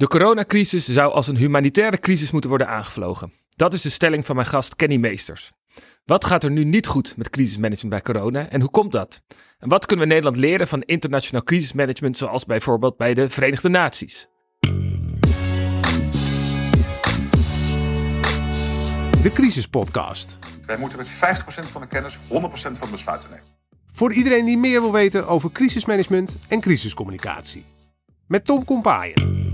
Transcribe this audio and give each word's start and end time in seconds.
De 0.00 0.08
coronacrisis 0.08 0.88
zou 0.88 1.12
als 1.12 1.28
een 1.28 1.36
humanitaire 1.36 1.98
crisis 1.98 2.30
moeten 2.30 2.50
worden 2.50 2.68
aangevlogen. 2.68 3.32
Dat 3.56 3.72
is 3.72 3.80
de 3.80 3.90
stelling 3.90 4.26
van 4.26 4.36
mijn 4.36 4.46
gast 4.46 4.76
Kenny 4.76 4.96
Meesters. 4.96 5.52
Wat 6.04 6.24
gaat 6.24 6.44
er 6.44 6.50
nu 6.50 6.64
niet 6.64 6.86
goed 6.86 7.16
met 7.16 7.30
crisismanagement 7.30 8.02
bij 8.02 8.14
corona 8.14 8.48
en 8.48 8.60
hoe 8.60 8.70
komt 8.70 8.92
dat? 8.92 9.22
En 9.58 9.68
wat 9.68 9.86
kunnen 9.86 10.06
we 10.06 10.12
Nederland 10.12 10.40
leren 10.40 10.68
van 10.68 10.82
internationaal 10.82 11.42
crisismanagement 11.42 12.16
zoals 12.16 12.44
bijvoorbeeld 12.44 12.96
bij 12.96 13.14
de 13.14 13.30
Verenigde 13.30 13.68
Naties? 13.68 14.28
De 19.22 19.30
Crisispodcast. 19.32 20.38
Wij 20.66 20.78
moeten 20.78 20.98
met 20.98 21.08
50% 21.08 21.70
van 21.70 21.80
de 21.80 21.86
kennis 21.86 22.18
100% 22.18 22.20
van 22.30 22.72
de 22.72 22.90
besluiten 22.90 23.30
nemen. 23.30 23.46
Voor 23.92 24.12
iedereen 24.12 24.44
die 24.44 24.58
meer 24.58 24.80
wil 24.80 24.92
weten 24.92 25.26
over 25.28 25.52
crisismanagement 25.52 26.36
en 26.48 26.60
crisiscommunicatie. 26.60 27.64
Met 28.26 28.44
Tom 28.44 28.64
Kompaaien. 28.64 29.49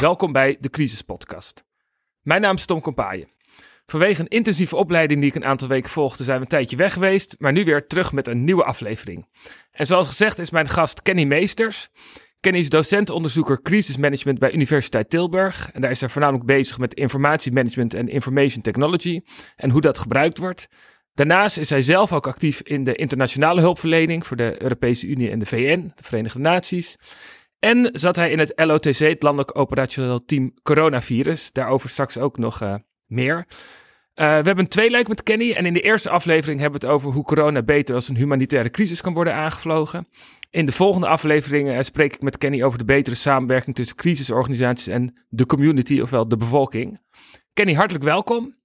Welkom 0.00 0.32
bij 0.32 0.56
de 0.60 0.70
Crisispodcast. 0.70 1.64
Mijn 2.22 2.40
naam 2.40 2.56
is 2.56 2.66
Tom 2.66 2.80
Kompaaien. 2.80 3.28
Vanwege 3.86 4.20
een 4.20 4.28
intensieve 4.28 4.76
opleiding 4.76 5.20
die 5.20 5.28
ik 5.28 5.34
een 5.34 5.44
aantal 5.44 5.68
weken 5.68 5.90
volgde, 5.90 6.24
zijn 6.24 6.36
we 6.36 6.42
een 6.42 6.48
tijdje 6.48 6.76
weg 6.76 6.92
geweest, 6.92 7.34
maar 7.38 7.52
nu 7.52 7.64
weer 7.64 7.86
terug 7.86 8.12
met 8.12 8.28
een 8.28 8.44
nieuwe 8.44 8.64
aflevering. 8.64 9.28
En 9.70 9.86
zoals 9.86 10.08
gezegd 10.08 10.38
is 10.38 10.50
mijn 10.50 10.68
gast 10.68 11.02
Kenny 11.02 11.24
Meesters. 11.24 11.88
Kenny 12.40 12.58
is 12.58 12.68
docent-onderzoeker 12.68 13.62
crisismanagement 13.62 14.38
bij 14.38 14.52
Universiteit 14.52 15.10
Tilburg. 15.10 15.70
En 15.72 15.80
daar 15.80 15.90
is 15.90 16.00
hij 16.00 16.08
voornamelijk 16.08 16.46
bezig 16.46 16.78
met 16.78 16.94
informatiemanagement 16.94 17.94
en 17.94 18.08
information 18.08 18.62
technology 18.62 19.20
en 19.56 19.70
hoe 19.70 19.80
dat 19.80 19.98
gebruikt 19.98 20.38
wordt. 20.38 20.68
Daarnaast 21.14 21.58
is 21.58 21.70
hij 21.70 21.82
zelf 21.82 22.12
ook 22.12 22.26
actief 22.26 22.60
in 22.60 22.84
de 22.84 22.94
internationale 22.94 23.60
hulpverlening 23.60 24.26
voor 24.26 24.36
de 24.36 24.62
Europese 24.62 25.06
Unie 25.06 25.30
en 25.30 25.38
de 25.38 25.46
VN, 25.46 25.92
de 25.94 26.02
Verenigde 26.02 26.38
Naties. 26.38 26.96
En 27.60 27.88
zat 27.92 28.16
hij 28.16 28.30
in 28.30 28.38
het 28.38 28.52
LOTC, 28.56 28.98
het 28.98 29.22
Landelijk 29.22 29.58
Operationeel 29.58 30.24
Team 30.24 30.54
Coronavirus. 30.62 31.52
Daarover 31.52 31.90
straks 31.90 32.18
ook 32.18 32.38
nog 32.38 32.62
uh, 32.62 32.74
meer. 33.06 33.36
Uh, 33.36 33.44
we 34.14 34.24
hebben 34.24 34.58
een 34.58 34.68
tweeluik 34.68 35.08
met 35.08 35.22
Kenny 35.22 35.52
en 35.52 35.66
in 35.66 35.72
de 35.72 35.80
eerste 35.80 36.10
aflevering 36.10 36.60
hebben 36.60 36.80
we 36.80 36.86
het 36.86 36.94
over 36.96 37.12
hoe 37.12 37.24
corona 37.24 37.62
beter 37.62 37.94
als 37.94 38.08
een 38.08 38.16
humanitaire 38.16 38.70
crisis 38.70 39.00
kan 39.00 39.14
worden 39.14 39.34
aangevlogen. 39.34 40.08
In 40.50 40.66
de 40.66 40.72
volgende 40.72 41.06
afleveringen 41.06 41.74
uh, 41.74 41.82
spreek 41.82 42.14
ik 42.14 42.22
met 42.22 42.38
Kenny 42.38 42.62
over 42.62 42.78
de 42.78 42.84
betere 42.84 43.16
samenwerking 43.16 43.76
tussen 43.76 43.96
crisisorganisaties 43.96 44.86
en 44.86 45.16
de 45.28 45.46
community, 45.46 46.00
ofwel 46.00 46.28
de 46.28 46.36
bevolking. 46.36 47.00
Kenny, 47.52 47.74
hartelijk 47.74 48.04
welkom. 48.04 48.56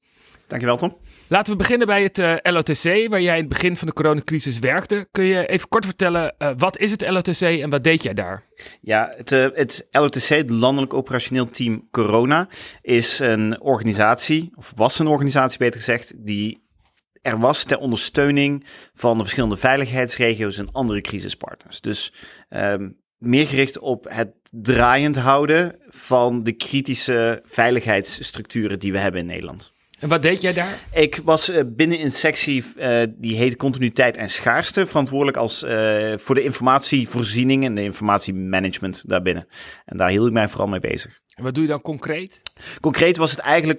Dankjewel, 0.48 0.78
Tom. 0.78 0.98
Laten 1.28 1.52
we 1.52 1.58
beginnen 1.58 1.88
bij 1.88 2.04
het 2.04 2.18
uh, 2.18 2.36
LOTC, 2.42 3.10
waar 3.10 3.22
jij 3.22 3.36
in 3.36 3.40
het 3.40 3.50
begin 3.50 3.78
van 3.78 3.88
de 3.88 3.94
coronacrisis 3.94 4.60
werkte. 4.60 5.08
Kun 5.12 5.24
je 5.24 5.48
even 5.48 5.68
kort 5.68 5.86
vertellen, 5.86 6.36
uh, 6.40 6.52
wat 6.58 6.78
is 6.78 6.92
het 6.92 7.10
LOTC 7.10 7.42
en 7.42 7.70
wat 7.70 7.84
deed 7.84 8.04
jij 8.04 8.14
daar? 8.14 8.44
Ja, 8.82 9.14
het, 9.16 9.32
uh, 9.32 9.48
het 9.54 9.88
LOTC, 9.92 10.28
het 10.28 10.50
Landelijk 10.50 10.94
Operationeel 10.94 11.50
Team 11.50 11.88
Corona, 11.92 12.48
is 12.82 13.20
een 13.20 13.62
organisatie, 13.62 14.52
of 14.56 14.74
was 14.76 15.00
een 15.00 15.08
organisatie 15.08 15.58
beter 15.58 15.80
gezegd, 15.80 16.14
die 16.18 16.64
er 17.22 17.40
was 17.40 17.64
ter 17.64 17.78
ondersteuning 17.78 18.66
van 18.94 19.18
de 19.18 19.24
verschillende 19.24 19.58
veiligheidsregio's 19.58 20.58
en 20.58 20.72
andere 20.72 21.02
crisispartners. 21.02 21.82
Dus 21.82 22.14
um, 22.50 22.98
meer 23.18 23.48
gericht 23.48 23.80
op 23.80 24.06
het 24.10 24.32
draaiend 24.52 25.16
houden 25.16 25.76
van 25.88 26.44
de 26.44 26.52
kritische 26.52 27.42
veiligheidsstructuren 27.46 28.80
die 28.80 28.92
we 28.92 28.98
hebben 28.98 29.22
in 29.22 29.28
Nederland. 29.28 29.74
En 30.00 30.10
wat 30.10 30.22
deed 30.22 30.42
jij 30.42 30.54
daar? 30.54 30.80
Ik 30.94 31.20
was 31.24 31.50
uh, 31.50 31.62
binnen 31.68 32.02
een 32.02 32.12
sectie 32.12 32.66
uh, 32.78 33.04
die 33.16 33.36
heet 33.36 33.56
continuïteit 33.56 34.18
en 34.18 34.30
schaarste, 34.30 34.86
verantwoordelijk 34.86 35.38
als, 35.38 35.64
uh, 35.64 36.14
voor 36.18 36.36
de 36.36 36.44
informatievoorziening 36.44 37.64
en 37.64 37.76
de 37.76 37.84
informatiemanagement 37.84 39.04
daarbinnen. 39.08 39.48
En 39.86 39.98
daar 39.98 40.10
hield 40.10 40.28
ik 40.28 40.34
mij 40.34 40.48
vooral 40.48 40.68
mee 40.68 40.80
bezig. 40.80 41.20
En 41.34 41.44
wat 41.44 41.54
doe 41.54 41.64
je 41.64 41.70
dan 41.70 41.82
concreet? 41.82 42.42
Concreet 42.82 43.18
was 43.18 43.32
het 43.32 43.40
eigenlijk 43.40 43.78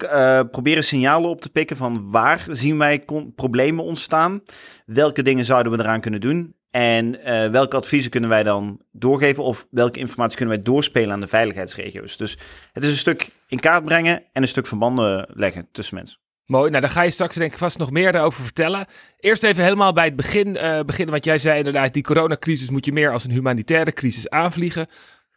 proberen 0.51 0.85
signalen 0.85 1.31
op 1.31 1.41
te 1.41 1.49
pikken 1.49 1.77
van 1.77 2.11
waar 2.11 2.47
zien 2.49 2.79
wij 2.79 3.05
problemen 3.35 3.85
ontstaan, 3.85 4.43
welke 4.87 5.23
dingen 5.23 5.45
zouden 5.45 5.73
we 5.73 5.79
eraan 5.79 6.01
kunnen 6.01 6.21
doen 6.21 6.56
en 6.77 7.21
welke 7.51 7.77
adviezen 7.77 8.11
kunnen 8.11 8.31
wij 8.31 8.43
dan 8.43 8.81
doorgeven 8.93 9.43
of 9.43 9.67
welke 9.71 9.99
informatie 9.99 10.37
kunnen 10.37 10.55
wij 10.55 10.65
doorspelen 10.65 11.13
aan 11.13 11.21
de 11.21 11.27
veiligheidsregio's. 11.27 12.17
Dus 12.17 12.39
het 12.73 12.83
is 12.83 12.91
een 12.91 12.97
stuk 12.97 13.29
in 13.49 13.61
kaart 13.61 13.85
brengen 13.85 14.23
en 14.33 14.43
een 14.43 14.49
stuk 14.49 14.67
verbanden 14.67 15.29
leggen 15.35 15.69
tussen 15.73 15.95
mensen. 15.95 16.19
Mooi, 16.47 16.71
nou 16.71 16.81
daar 16.81 16.91
ga 16.91 17.03
je 17.03 17.11
straks 17.11 17.35
denk 17.35 17.53
ik 17.53 17.59
vast 17.59 17.79
nog 17.79 17.91
meer 17.91 18.13
daarover 18.13 18.45
vertellen. 18.45 18.87
Eerst 19.21 19.43
even 19.43 19.63
helemaal 19.63 19.93
bij 19.93 20.05
het 20.05 20.17
begin 20.17 20.49
uh, 20.49 20.81
beginnen, 20.81 21.13
want 21.13 21.25
jij 21.25 21.39
zei 21.39 21.59
inderdaad, 21.59 21.95
die 21.95 22.03
coronacrisis 22.03 22.71
moet 22.71 22.85
je 22.85 22.93
meer 22.93 23.13
als 23.13 23.25
een 23.25 23.31
humanitaire 23.31 23.93
crisis 23.93 24.29
aanvliegen. 24.29 24.87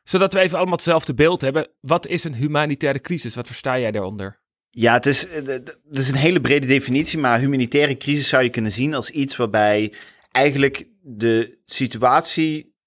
Zodat 0.04 0.34
we 0.34 0.40
even 0.40 0.58
allemaal 0.58 0.76
hetzelfde 0.76 1.14
beeld 1.14 1.42
hebben. 1.42 1.68
Wat 1.82 2.08
is 2.08 2.24
een 2.24 2.36
humanitaire 2.36 3.00
crisis? 3.00 3.36
Wat 3.36 3.48
versta 3.48 3.80
jij 3.80 3.92
daaronder? 3.92 4.40
Ja, 4.70 4.94
het 4.94 5.06
is, 5.06 5.28
het 5.46 5.78
is 5.90 6.10
een 6.10 6.16
hele 6.16 6.42
brede 6.42 6.68
definitie, 6.68 7.20
maar 7.20 7.40
humanitaire 7.40 7.98
crisis 7.98 8.28
zou 8.28 8.44
je 8.44 8.50
kunnen 8.50 8.72
zien 8.72 8.94
als 8.94 9.10
iets 9.10 9.36
waarbij 9.36 9.94
eigenlijk 10.32 10.88
de 11.02 11.60
situatie 11.66 12.78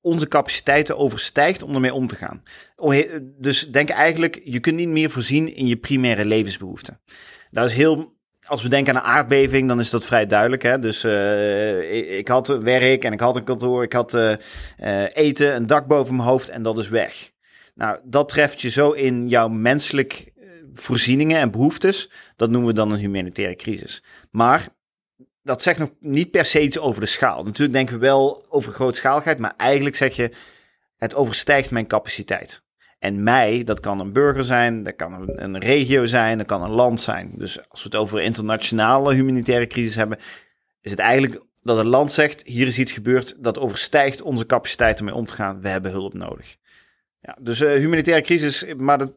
onze 0.00 0.28
capaciteiten 0.28 0.96
overstijgt 0.96 1.62
om 1.62 1.74
ermee 1.74 1.94
om 1.94 2.06
te 2.06 2.16
gaan. 2.16 2.42
Dus 3.38 3.70
denk 3.70 3.88
eigenlijk, 3.88 4.40
je 4.44 4.60
kunt 4.60 4.76
niet 4.76 4.88
meer 4.88 5.10
voorzien 5.10 5.54
in 5.54 5.66
je 5.66 5.76
primaire 5.76 6.24
levensbehoeften. 6.24 7.00
Dat 7.50 7.68
is 7.68 7.74
heel, 7.74 8.16
als 8.44 8.62
we 8.62 8.68
denken 8.68 8.94
aan 8.94 9.02
een 9.02 9.08
aardbeving, 9.08 9.68
dan 9.68 9.80
is 9.80 9.90
dat 9.90 10.04
vrij 10.04 10.26
duidelijk. 10.26 10.62
Hè? 10.62 10.78
Dus 10.78 11.04
uh, 11.04 12.18
ik, 12.18 12.28
had 12.28 12.46
werk 12.46 13.04
en 13.04 13.12
ik 13.12 13.20
had 13.20 13.36
een 13.36 13.44
kantoor, 13.44 13.82
ik 13.82 13.92
had 13.92 14.14
uh, 14.14 14.32
uh, 14.80 15.04
eten, 15.12 15.56
een 15.56 15.66
dak 15.66 15.86
boven 15.86 16.16
mijn 16.16 16.28
hoofd 16.28 16.48
en 16.48 16.62
dat 16.62 16.78
is 16.78 16.88
weg. 16.88 17.30
Nou, 17.74 17.98
dat 18.04 18.28
treft 18.28 18.60
je 18.60 18.70
zo 18.70 18.90
in 18.90 19.28
jouw 19.28 19.48
menselijk 19.48 20.32
voorzieningen 20.72 21.38
en 21.38 21.50
behoeftes. 21.50 22.10
Dat 22.36 22.50
noemen 22.50 22.68
we 22.68 22.74
dan 22.74 22.92
een 22.92 22.98
humanitaire 22.98 23.56
crisis. 23.56 24.04
Maar 24.30 24.68
dat 25.42 25.62
zegt 25.62 25.78
nog 25.78 25.90
niet 26.00 26.30
per 26.30 26.44
se 26.44 26.62
iets 26.62 26.78
over 26.78 27.00
de 27.00 27.06
schaal. 27.06 27.44
Natuurlijk 27.44 27.72
denken 27.72 27.94
we 27.94 28.06
wel 28.06 28.44
over 28.48 28.72
grootschaligheid, 28.72 29.38
maar 29.38 29.54
eigenlijk 29.56 29.96
zeg 29.96 30.16
je, 30.16 30.32
het 30.96 31.14
overstijgt 31.14 31.70
mijn 31.70 31.86
capaciteit. 31.86 32.64
En 32.98 33.22
mij, 33.22 33.64
dat 33.64 33.80
kan 33.80 34.00
een 34.00 34.12
burger 34.12 34.44
zijn, 34.44 34.82
dat 34.82 34.96
kan 34.96 35.28
een, 35.28 35.58
regio 35.58 36.06
zijn, 36.06 36.38
dat 36.38 36.46
kan 36.46 36.62
een 36.62 36.70
land 36.70 37.00
zijn. 37.00 37.32
Dus 37.34 37.68
als 37.68 37.82
we 37.82 37.88
het 37.88 37.98
over 37.98 38.20
internationale 38.20 39.14
humanitaire 39.14 39.66
crisis 39.66 39.94
hebben, 39.94 40.18
is 40.80 40.90
het 40.90 41.00
eigenlijk 41.00 41.42
dat 41.62 41.78
een 41.78 41.86
land 41.86 42.12
zegt, 42.12 42.42
hier 42.46 42.66
is 42.66 42.78
iets 42.78 42.92
gebeurd 42.92 43.36
dat 43.42 43.58
overstijgt 43.58 44.22
onze 44.22 44.46
capaciteit 44.46 44.98
om 44.98 45.04
mee 45.04 45.14
om 45.14 45.26
te 45.26 45.34
gaan. 45.34 45.60
We 45.60 45.68
hebben 45.68 45.90
hulp 45.90 46.14
nodig. 46.14 46.56
Ja, 47.20 47.36
dus 47.40 47.60
uh, 47.60 47.72
humanitaire 47.72 48.22
crisis, 48.22 48.64
maar 48.76 48.98
dat, 48.98 49.14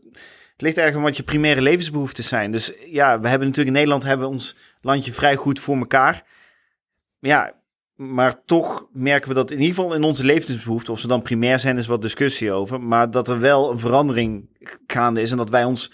het 0.55 0.61
ligt 0.61 0.77
eigenlijk 0.77 0.95
aan 0.95 1.11
wat 1.11 1.17
je 1.17 1.23
primaire 1.23 1.61
levensbehoeftes 1.61 2.27
zijn. 2.27 2.51
Dus 2.51 2.71
ja, 2.85 3.19
we 3.19 3.27
hebben 3.27 3.47
natuurlijk 3.47 3.75
in 3.75 3.81
Nederland 3.81 4.03
hebben 4.03 4.27
we 4.27 4.33
ons 4.33 4.55
landje 4.85 5.13
vrij 5.13 5.35
goed 5.35 5.59
voor 5.59 5.77
elkaar. 5.77 6.23
Ja, 7.19 7.53
maar 7.95 8.43
toch 8.45 8.87
merken 8.91 9.29
we 9.29 9.35
dat 9.35 9.51
in 9.51 9.59
ieder 9.59 9.75
geval 9.75 9.93
in 9.93 10.03
onze 10.03 10.23
levensbehoeften, 10.23 10.93
of 10.93 10.99
ze 10.99 11.07
dan 11.07 11.21
primair 11.21 11.59
zijn, 11.59 11.77
is 11.77 11.87
wat 11.87 12.01
discussie 12.01 12.51
over. 12.51 12.81
Maar 12.81 13.11
dat 13.11 13.27
er 13.27 13.39
wel 13.39 13.71
een 13.71 13.79
verandering 13.79 14.49
gaande 14.87 15.21
is 15.21 15.31
en 15.31 15.37
dat 15.37 15.49
wij 15.49 15.63
ons 15.63 15.91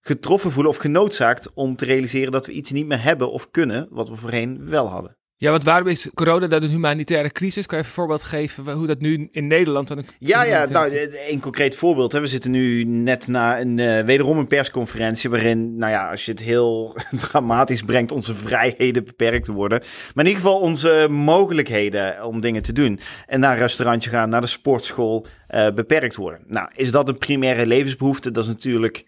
getroffen 0.00 0.50
voelen 0.50 0.72
of 0.72 0.78
genoodzaakt 0.78 1.52
om 1.52 1.76
te 1.76 1.84
realiseren 1.84 2.32
dat 2.32 2.46
we 2.46 2.52
iets 2.52 2.70
niet 2.70 2.86
meer 2.86 3.02
hebben 3.02 3.32
of 3.32 3.50
kunnen 3.50 3.86
wat 3.90 4.08
we 4.08 4.16
voorheen 4.16 4.68
wel 4.68 4.88
hadden. 4.88 5.16
Ja, 5.42 5.50
want 5.50 5.64
waarom 5.64 5.88
is 5.88 6.10
corona 6.14 6.46
dan 6.46 6.62
een 6.62 6.70
humanitaire 6.70 7.32
crisis? 7.32 7.66
Kan 7.66 7.78
je 7.78 7.84
even 7.84 7.96
een 7.96 8.00
voorbeeld 8.00 8.24
geven 8.24 8.72
hoe 8.72 8.86
dat 8.86 9.00
nu 9.00 9.28
in 9.30 9.46
Nederland 9.46 9.88
dan 9.88 9.98
een 9.98 10.06
Ja, 10.18 10.42
ja, 10.42 10.64
nou, 10.64 11.08
een 11.28 11.40
concreet 11.40 11.74
voorbeeld. 11.74 12.12
Hè. 12.12 12.20
We 12.20 12.26
zitten 12.26 12.50
nu 12.50 12.84
net 12.84 13.28
na 13.28 13.60
een, 13.60 13.78
uh, 13.78 14.00
wederom 14.00 14.38
een 14.38 14.46
persconferentie 14.46 15.30
waarin, 15.30 15.76
nou 15.76 15.92
ja, 15.92 16.10
als 16.10 16.24
je 16.24 16.30
het 16.30 16.40
heel 16.40 16.96
dramatisch 17.28 17.82
brengt, 17.82 18.12
onze 18.12 18.34
vrijheden 18.34 19.04
beperkt 19.04 19.46
worden. 19.46 19.78
Maar 20.14 20.24
in 20.24 20.30
ieder 20.30 20.42
geval 20.46 20.60
onze 20.60 21.06
mogelijkheden 21.10 22.24
om 22.24 22.40
dingen 22.40 22.62
te 22.62 22.72
doen. 22.72 23.00
En 23.26 23.40
naar 23.40 23.52
een 23.52 23.58
restaurantje 23.58 24.10
gaan, 24.10 24.28
naar 24.28 24.40
de 24.40 24.46
sportschool, 24.46 25.26
uh, 25.50 25.70
beperkt 25.70 26.16
worden. 26.16 26.40
Nou, 26.46 26.68
is 26.74 26.90
dat 26.90 27.08
een 27.08 27.18
primaire 27.18 27.66
levensbehoefte? 27.66 28.30
Dat 28.30 28.44
is 28.44 28.50
natuurlijk... 28.50 29.04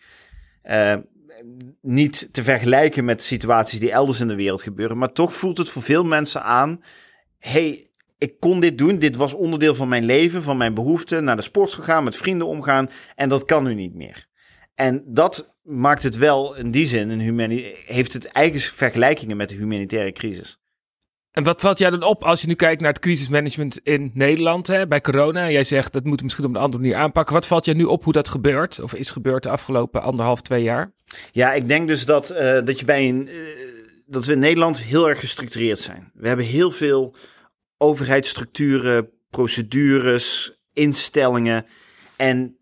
Uh, 0.70 0.94
niet 1.80 2.28
te 2.32 2.42
vergelijken 2.42 3.04
met 3.04 3.22
situaties 3.22 3.80
die 3.80 3.90
elders 3.90 4.20
in 4.20 4.28
de 4.28 4.34
wereld 4.34 4.62
gebeuren. 4.62 4.98
Maar 4.98 5.12
toch 5.12 5.34
voelt 5.34 5.58
het 5.58 5.68
voor 5.68 5.82
veel 5.82 6.04
mensen 6.04 6.42
aan: 6.42 6.82
hey, 7.38 7.90
ik 8.18 8.40
kon 8.40 8.60
dit 8.60 8.78
doen. 8.78 8.98
Dit 8.98 9.16
was 9.16 9.34
onderdeel 9.34 9.74
van 9.74 9.88
mijn 9.88 10.04
leven, 10.04 10.42
van 10.42 10.56
mijn 10.56 10.74
behoeften. 10.74 11.24
Naar 11.24 11.36
de 11.36 11.42
sport 11.42 11.72
gegaan, 11.72 12.04
met 12.04 12.16
vrienden 12.16 12.46
omgaan. 12.46 12.90
En 13.14 13.28
dat 13.28 13.44
kan 13.44 13.64
nu 13.64 13.74
niet 13.74 13.94
meer. 13.94 14.28
En 14.74 15.02
dat 15.06 15.56
maakt 15.62 16.02
het 16.02 16.16
wel 16.16 16.56
in 16.56 16.70
die 16.70 16.86
zin, 16.86 17.10
een 17.10 17.74
heeft 17.86 18.12
het 18.12 18.24
eigen 18.24 18.60
vergelijkingen 18.60 19.36
met 19.36 19.48
de 19.48 19.54
humanitaire 19.54 20.12
crisis. 20.12 20.63
En 21.34 21.42
wat 21.42 21.60
valt 21.60 21.78
jij 21.78 21.90
dan 21.90 22.02
op 22.02 22.22
als 22.22 22.40
je 22.40 22.46
nu 22.46 22.54
kijkt 22.54 22.80
naar 22.80 22.92
het 22.92 23.00
crisismanagement 23.00 23.78
in 23.78 24.10
Nederland 24.14 24.66
hè, 24.66 24.86
bij 24.86 25.00
corona? 25.00 25.50
Jij 25.50 25.64
zegt 25.64 25.92
dat 25.92 26.04
moet 26.04 26.22
misschien 26.22 26.44
op 26.44 26.50
een 26.50 26.60
andere 26.60 26.82
manier 26.82 26.96
aanpakken. 26.96 27.34
Wat 27.34 27.46
valt 27.46 27.64
jij 27.64 27.74
nu 27.74 27.84
op 27.84 28.04
hoe 28.04 28.12
dat 28.12 28.28
gebeurt 28.28 28.80
of 28.80 28.94
is 28.94 29.10
gebeurd 29.10 29.42
de 29.42 29.48
afgelopen 29.48 30.02
anderhalf, 30.02 30.42
twee 30.42 30.62
jaar? 30.62 30.92
Ja, 31.32 31.52
ik 31.52 31.68
denk 31.68 31.88
dus 31.88 32.06
dat, 32.06 32.32
uh, 32.32 32.38
dat, 32.64 32.78
je 32.78 32.84
bij 32.84 33.08
een, 33.08 33.28
uh, 33.28 33.34
dat 34.06 34.24
we 34.24 34.32
in 34.32 34.38
Nederland 34.38 34.82
heel 34.82 35.08
erg 35.08 35.20
gestructureerd 35.20 35.78
zijn. 35.78 36.10
We 36.14 36.28
hebben 36.28 36.46
heel 36.46 36.70
veel 36.70 37.14
overheidsstructuren, 37.76 39.10
procedures, 39.30 40.58
instellingen. 40.72 41.66
En 42.16 42.56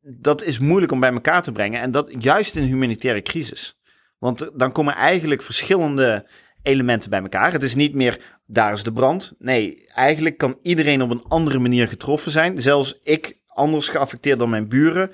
dat 0.00 0.42
is 0.42 0.58
moeilijk 0.58 0.92
om 0.92 1.00
bij 1.00 1.12
elkaar 1.12 1.42
te 1.42 1.52
brengen. 1.52 1.80
En 1.80 1.90
dat 1.90 2.10
juist 2.18 2.56
in 2.56 2.62
humanitaire 2.62 3.22
crisis. 3.22 3.78
Want 4.18 4.50
dan 4.54 4.72
komen 4.72 4.94
eigenlijk 4.94 5.42
verschillende 5.42 6.26
elementen 6.64 7.10
bij 7.10 7.20
elkaar. 7.20 7.52
Het 7.52 7.62
is 7.62 7.74
niet 7.74 7.94
meer 7.94 8.18
daar 8.46 8.72
is 8.72 8.82
de 8.82 8.92
brand. 8.92 9.34
Nee, 9.38 9.86
eigenlijk 9.86 10.38
kan 10.38 10.58
iedereen 10.62 11.02
op 11.02 11.10
een 11.10 11.24
andere 11.28 11.58
manier 11.58 11.88
getroffen 11.88 12.32
zijn. 12.32 12.62
Zelfs 12.62 12.98
ik 13.02 13.38
anders 13.46 13.88
geaffecteerd 13.88 14.38
dan 14.38 14.50
mijn 14.50 14.68
buren. 14.68 15.10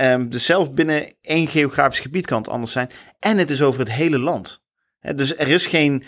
Um, 0.00 0.28
dus 0.28 0.44
zelfs 0.44 0.72
binnen 0.72 1.14
één 1.20 1.48
geografisch 1.48 2.00
gebied 2.00 2.26
kan 2.26 2.38
het 2.38 2.48
anders 2.48 2.72
zijn. 2.72 2.90
En 3.18 3.38
het 3.38 3.50
is 3.50 3.62
over 3.62 3.80
het 3.80 3.92
hele 3.92 4.18
land. 4.18 4.62
dus 5.14 5.36
er 5.36 5.48
is 5.48 5.66
geen 5.66 6.02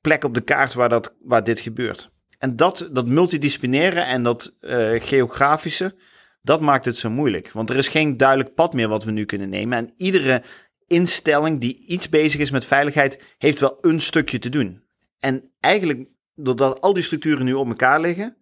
plek 0.00 0.24
op 0.24 0.34
de 0.34 0.40
kaart 0.40 0.74
waar, 0.74 0.88
dat, 0.88 1.16
waar 1.20 1.44
dit 1.44 1.60
gebeurt. 1.60 2.10
En 2.38 2.56
dat, 2.56 2.88
dat 2.92 3.06
multidisciplinaire 3.06 4.00
en 4.00 4.22
dat 4.22 4.54
uh, 4.60 5.00
geografische, 5.02 5.94
dat 6.42 6.60
maakt 6.60 6.84
het 6.84 6.96
zo 6.96 7.10
moeilijk. 7.10 7.52
Want 7.52 7.70
er 7.70 7.76
is 7.76 7.88
geen 7.88 8.16
duidelijk 8.16 8.54
pad 8.54 8.72
meer 8.72 8.88
wat 8.88 9.04
we 9.04 9.10
nu 9.10 9.24
kunnen 9.24 9.48
nemen. 9.48 9.78
En 9.78 9.92
iedere 9.96 10.42
instelling 10.86 11.60
die 11.60 11.84
iets 11.86 12.08
bezig 12.08 12.40
is 12.40 12.50
met 12.50 12.64
veiligheid, 12.64 13.22
heeft 13.38 13.60
wel 13.60 13.78
een 13.80 14.00
stukje 14.00 14.38
te 14.38 14.48
doen. 14.48 14.82
En 15.20 15.50
eigenlijk, 15.60 16.08
doordat 16.34 16.80
al 16.80 16.92
die 16.92 17.02
structuren 17.02 17.44
nu 17.44 17.52
op 17.52 17.68
elkaar 17.68 18.00
liggen, 18.00 18.36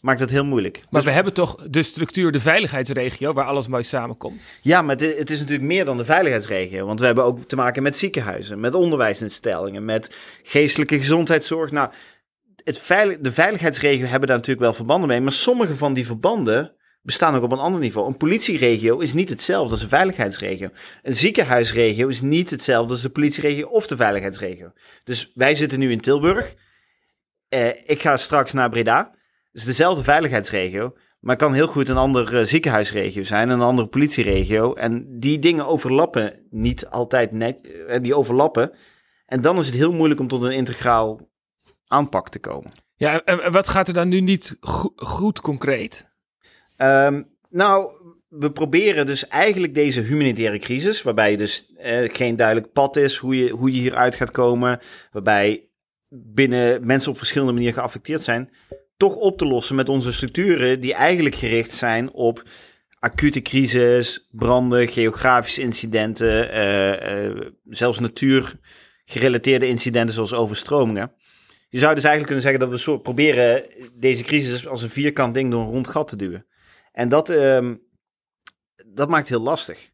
maakt 0.00 0.20
het 0.20 0.30
heel 0.30 0.44
moeilijk. 0.44 0.76
Maar 0.76 1.00
dus, 1.00 1.04
we 1.04 1.10
hebben 1.10 1.32
toch 1.32 1.56
de 1.70 1.82
structuur, 1.82 2.32
de 2.32 2.40
veiligheidsregio, 2.40 3.32
waar 3.32 3.44
alles 3.44 3.68
mooi 3.68 3.82
samenkomt? 3.82 4.46
Ja, 4.60 4.82
maar 4.82 4.96
het, 4.96 5.18
het, 5.18 5.30
is 5.30 5.38
natuurlijk 5.38 5.68
meer 5.68 5.84
dan 5.84 5.96
de 5.96 6.04
veiligheidsregio. 6.04 6.86
Want 6.86 7.00
we 7.00 7.06
hebben 7.06 7.24
ook 7.24 7.44
te 7.44 7.56
maken 7.56 7.82
met 7.82 7.96
ziekenhuizen, 7.96 8.60
met 8.60 8.74
onderwijsinstellingen, 8.74 9.84
met 9.84 10.16
geestelijke 10.42 10.96
gezondheidszorg. 10.96 11.70
Nou, 11.70 11.90
het 12.64 12.78
veilig, 12.78 13.18
de 13.18 13.32
veiligheidsregio 13.32 14.06
hebben 14.06 14.28
daar 14.28 14.36
natuurlijk 14.36 14.64
wel 14.66 14.74
verbanden 14.74 15.08
mee. 15.08 15.20
Maar 15.20 15.32
sommige 15.32 15.76
van 15.76 15.94
die 15.94 16.06
verbanden 16.06 16.74
bestaan 17.02 17.34
ook 17.34 17.42
op 17.42 17.52
een 17.52 17.58
ander 17.58 17.80
niveau. 17.80 18.06
Een 18.06 18.16
politieregio 18.16 18.98
is 18.98 19.12
niet 19.12 19.28
hetzelfde 19.28 19.72
als 19.72 19.82
een 19.82 19.88
veiligheidsregio. 19.88 20.68
Een 21.02 21.14
ziekenhuisregio 21.14 22.08
is 22.08 22.20
niet 22.20 22.50
hetzelfde 22.50 22.92
als 22.92 23.02
de 23.02 23.10
politieregio 23.10 23.68
of 23.68 23.86
de 23.86 23.96
veiligheidsregio. 23.96 24.72
Dus 25.04 25.32
wij 25.34 25.54
zitten 25.54 25.78
nu 25.78 25.90
in 25.90 26.00
Tilburg. 26.00 26.54
Eh, 27.48 27.68
ik 27.68 28.02
ga 28.02 28.16
straks 28.16 28.52
naar 28.52 28.70
Breda. 28.70 28.98
Het 29.52 29.60
is 29.60 29.64
dezelfde 29.64 30.02
veiligheidsregio. 30.02 30.96
Maar 31.20 31.34
het 31.34 31.44
kan 31.44 31.54
heel 31.54 31.66
goed 31.66 31.88
een 31.88 31.96
andere 31.96 32.44
ziekenhuisregio 32.44 33.22
zijn, 33.22 33.48
een 33.48 33.60
andere 33.60 33.88
politieregio. 33.88 34.74
En 34.74 35.18
die 35.18 35.38
dingen 35.38 35.66
overlappen 35.66 36.46
niet 36.50 36.86
altijd 36.86 37.32
net. 37.32 37.60
Uh, 37.62 37.96
die 38.00 38.14
overlappen. 38.14 38.72
En 39.26 39.40
dan 39.40 39.58
is 39.58 39.66
het 39.66 39.74
heel 39.74 39.92
moeilijk 39.92 40.20
om 40.20 40.28
tot 40.28 40.42
een 40.42 40.52
integraal 40.52 41.30
aanpak 41.86 42.28
te 42.28 42.38
komen. 42.38 42.72
Ja, 42.94 43.24
en 43.24 43.52
wat 43.52 43.68
gaat 43.68 43.88
er 43.88 43.94
dan 43.94 44.08
nu 44.08 44.20
niet 44.20 44.56
goed 44.96 45.40
concreet? 45.40 46.09
Um, 46.82 47.28
nou, 47.50 47.88
we 48.28 48.52
proberen 48.52 49.06
dus 49.06 49.28
eigenlijk 49.28 49.74
deze 49.74 50.00
humanitaire 50.00 50.58
crisis, 50.58 51.02
waarbij 51.02 51.36
dus 51.36 51.72
eh, 51.76 52.14
geen 52.14 52.36
duidelijk 52.36 52.72
pad 52.72 52.96
is 52.96 53.16
hoe 53.16 53.36
je, 53.36 53.50
hoe 53.50 53.72
je 53.72 53.80
hieruit 53.80 54.14
gaat 54.14 54.30
komen, 54.30 54.80
waarbij 55.12 55.68
binnen 56.08 56.86
mensen 56.86 57.10
op 57.10 57.18
verschillende 57.18 57.52
manieren 57.52 57.74
geaffecteerd 57.74 58.22
zijn, 58.22 58.50
toch 58.96 59.16
op 59.16 59.38
te 59.38 59.46
lossen 59.46 59.76
met 59.76 59.88
onze 59.88 60.12
structuren 60.12 60.80
die 60.80 60.94
eigenlijk 60.94 61.34
gericht 61.34 61.72
zijn 61.72 62.12
op 62.12 62.42
acute 62.98 63.42
crisis, 63.42 64.28
branden, 64.30 64.88
geografische 64.88 65.62
incidenten, 65.62 66.56
uh, 66.56 67.24
uh, 67.24 67.46
zelfs 67.68 67.98
natuurgerelateerde 67.98 69.68
incidenten 69.68 70.14
zoals 70.14 70.34
overstromingen. 70.34 71.12
Je 71.68 71.78
zou 71.78 71.94
dus 71.94 72.04
eigenlijk 72.04 72.26
kunnen 72.26 72.42
zeggen 72.42 72.60
dat 72.70 72.84
we 72.84 73.00
proberen 73.00 73.64
deze 73.94 74.22
crisis 74.22 74.66
als 74.66 74.82
een 74.82 74.90
vierkant 74.90 75.34
ding 75.34 75.50
door 75.50 75.60
een 75.60 75.70
rond 75.70 75.88
gat 75.88 76.08
te 76.08 76.16
duwen. 76.16 76.46
En 76.92 77.08
dat, 77.08 77.28
um, 77.28 77.82
dat 78.86 79.08
maakt 79.08 79.28
heel 79.28 79.40
lastig. 79.40 79.90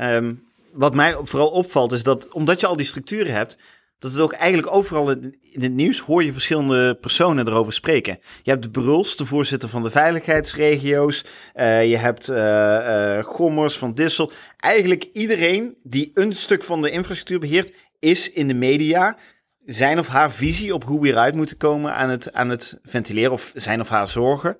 Um, 0.00 0.48
wat 0.72 0.94
mij 0.94 1.16
vooral 1.22 1.50
opvalt 1.50 1.92
is 1.92 2.02
dat 2.02 2.28
omdat 2.28 2.60
je 2.60 2.66
al 2.66 2.76
die 2.76 2.86
structuren 2.86 3.32
hebt, 3.32 3.56
dat 3.98 4.12
het 4.12 4.20
ook 4.20 4.32
eigenlijk 4.32 4.74
overal 4.74 5.10
in, 5.10 5.34
het 5.52 5.72
nieuws 5.72 5.98
hoor 5.98 6.24
je 6.24 6.32
verschillende 6.32 6.94
personen 6.94 7.48
erover 7.48 7.72
spreken. 7.72 8.18
Je 8.42 8.50
hebt 8.50 8.62
de 8.62 8.70
Bruls, 8.70 9.16
de 9.16 9.26
voorzitter 9.26 9.68
van 9.68 9.82
de 9.82 9.90
veiligheidsregio's. 9.90 11.24
Uh, 11.54 11.90
je 11.90 11.96
hebt 11.96 12.28
uh, 12.28 13.22
Gommers 13.22 13.78
van 13.78 13.94
Dissel. 13.94 14.32
Eigenlijk 14.56 15.08
iedereen 15.12 15.76
die 15.82 16.10
een 16.14 16.32
stuk 16.32 16.64
van 16.64 16.82
de 16.82 16.90
infrastructuur 16.90 17.38
beheert, 17.38 17.72
is 17.98 18.30
in 18.30 18.48
de 18.48 18.54
media 18.54 19.16
zijn 19.64 19.98
of 19.98 20.06
haar 20.06 20.30
visie 20.30 20.74
op 20.74 20.84
hoe 20.84 21.00
we 21.00 21.08
eruit 21.08 21.34
moeten 21.34 21.56
komen 21.56 21.94
aan 21.94 22.10
het, 22.10 22.32
aan 22.32 22.48
het 22.48 22.78
ventileren 22.82 23.32
of 23.32 23.50
zijn 23.54 23.80
of 23.80 23.88
haar 23.88 24.08
zorgen. 24.08 24.56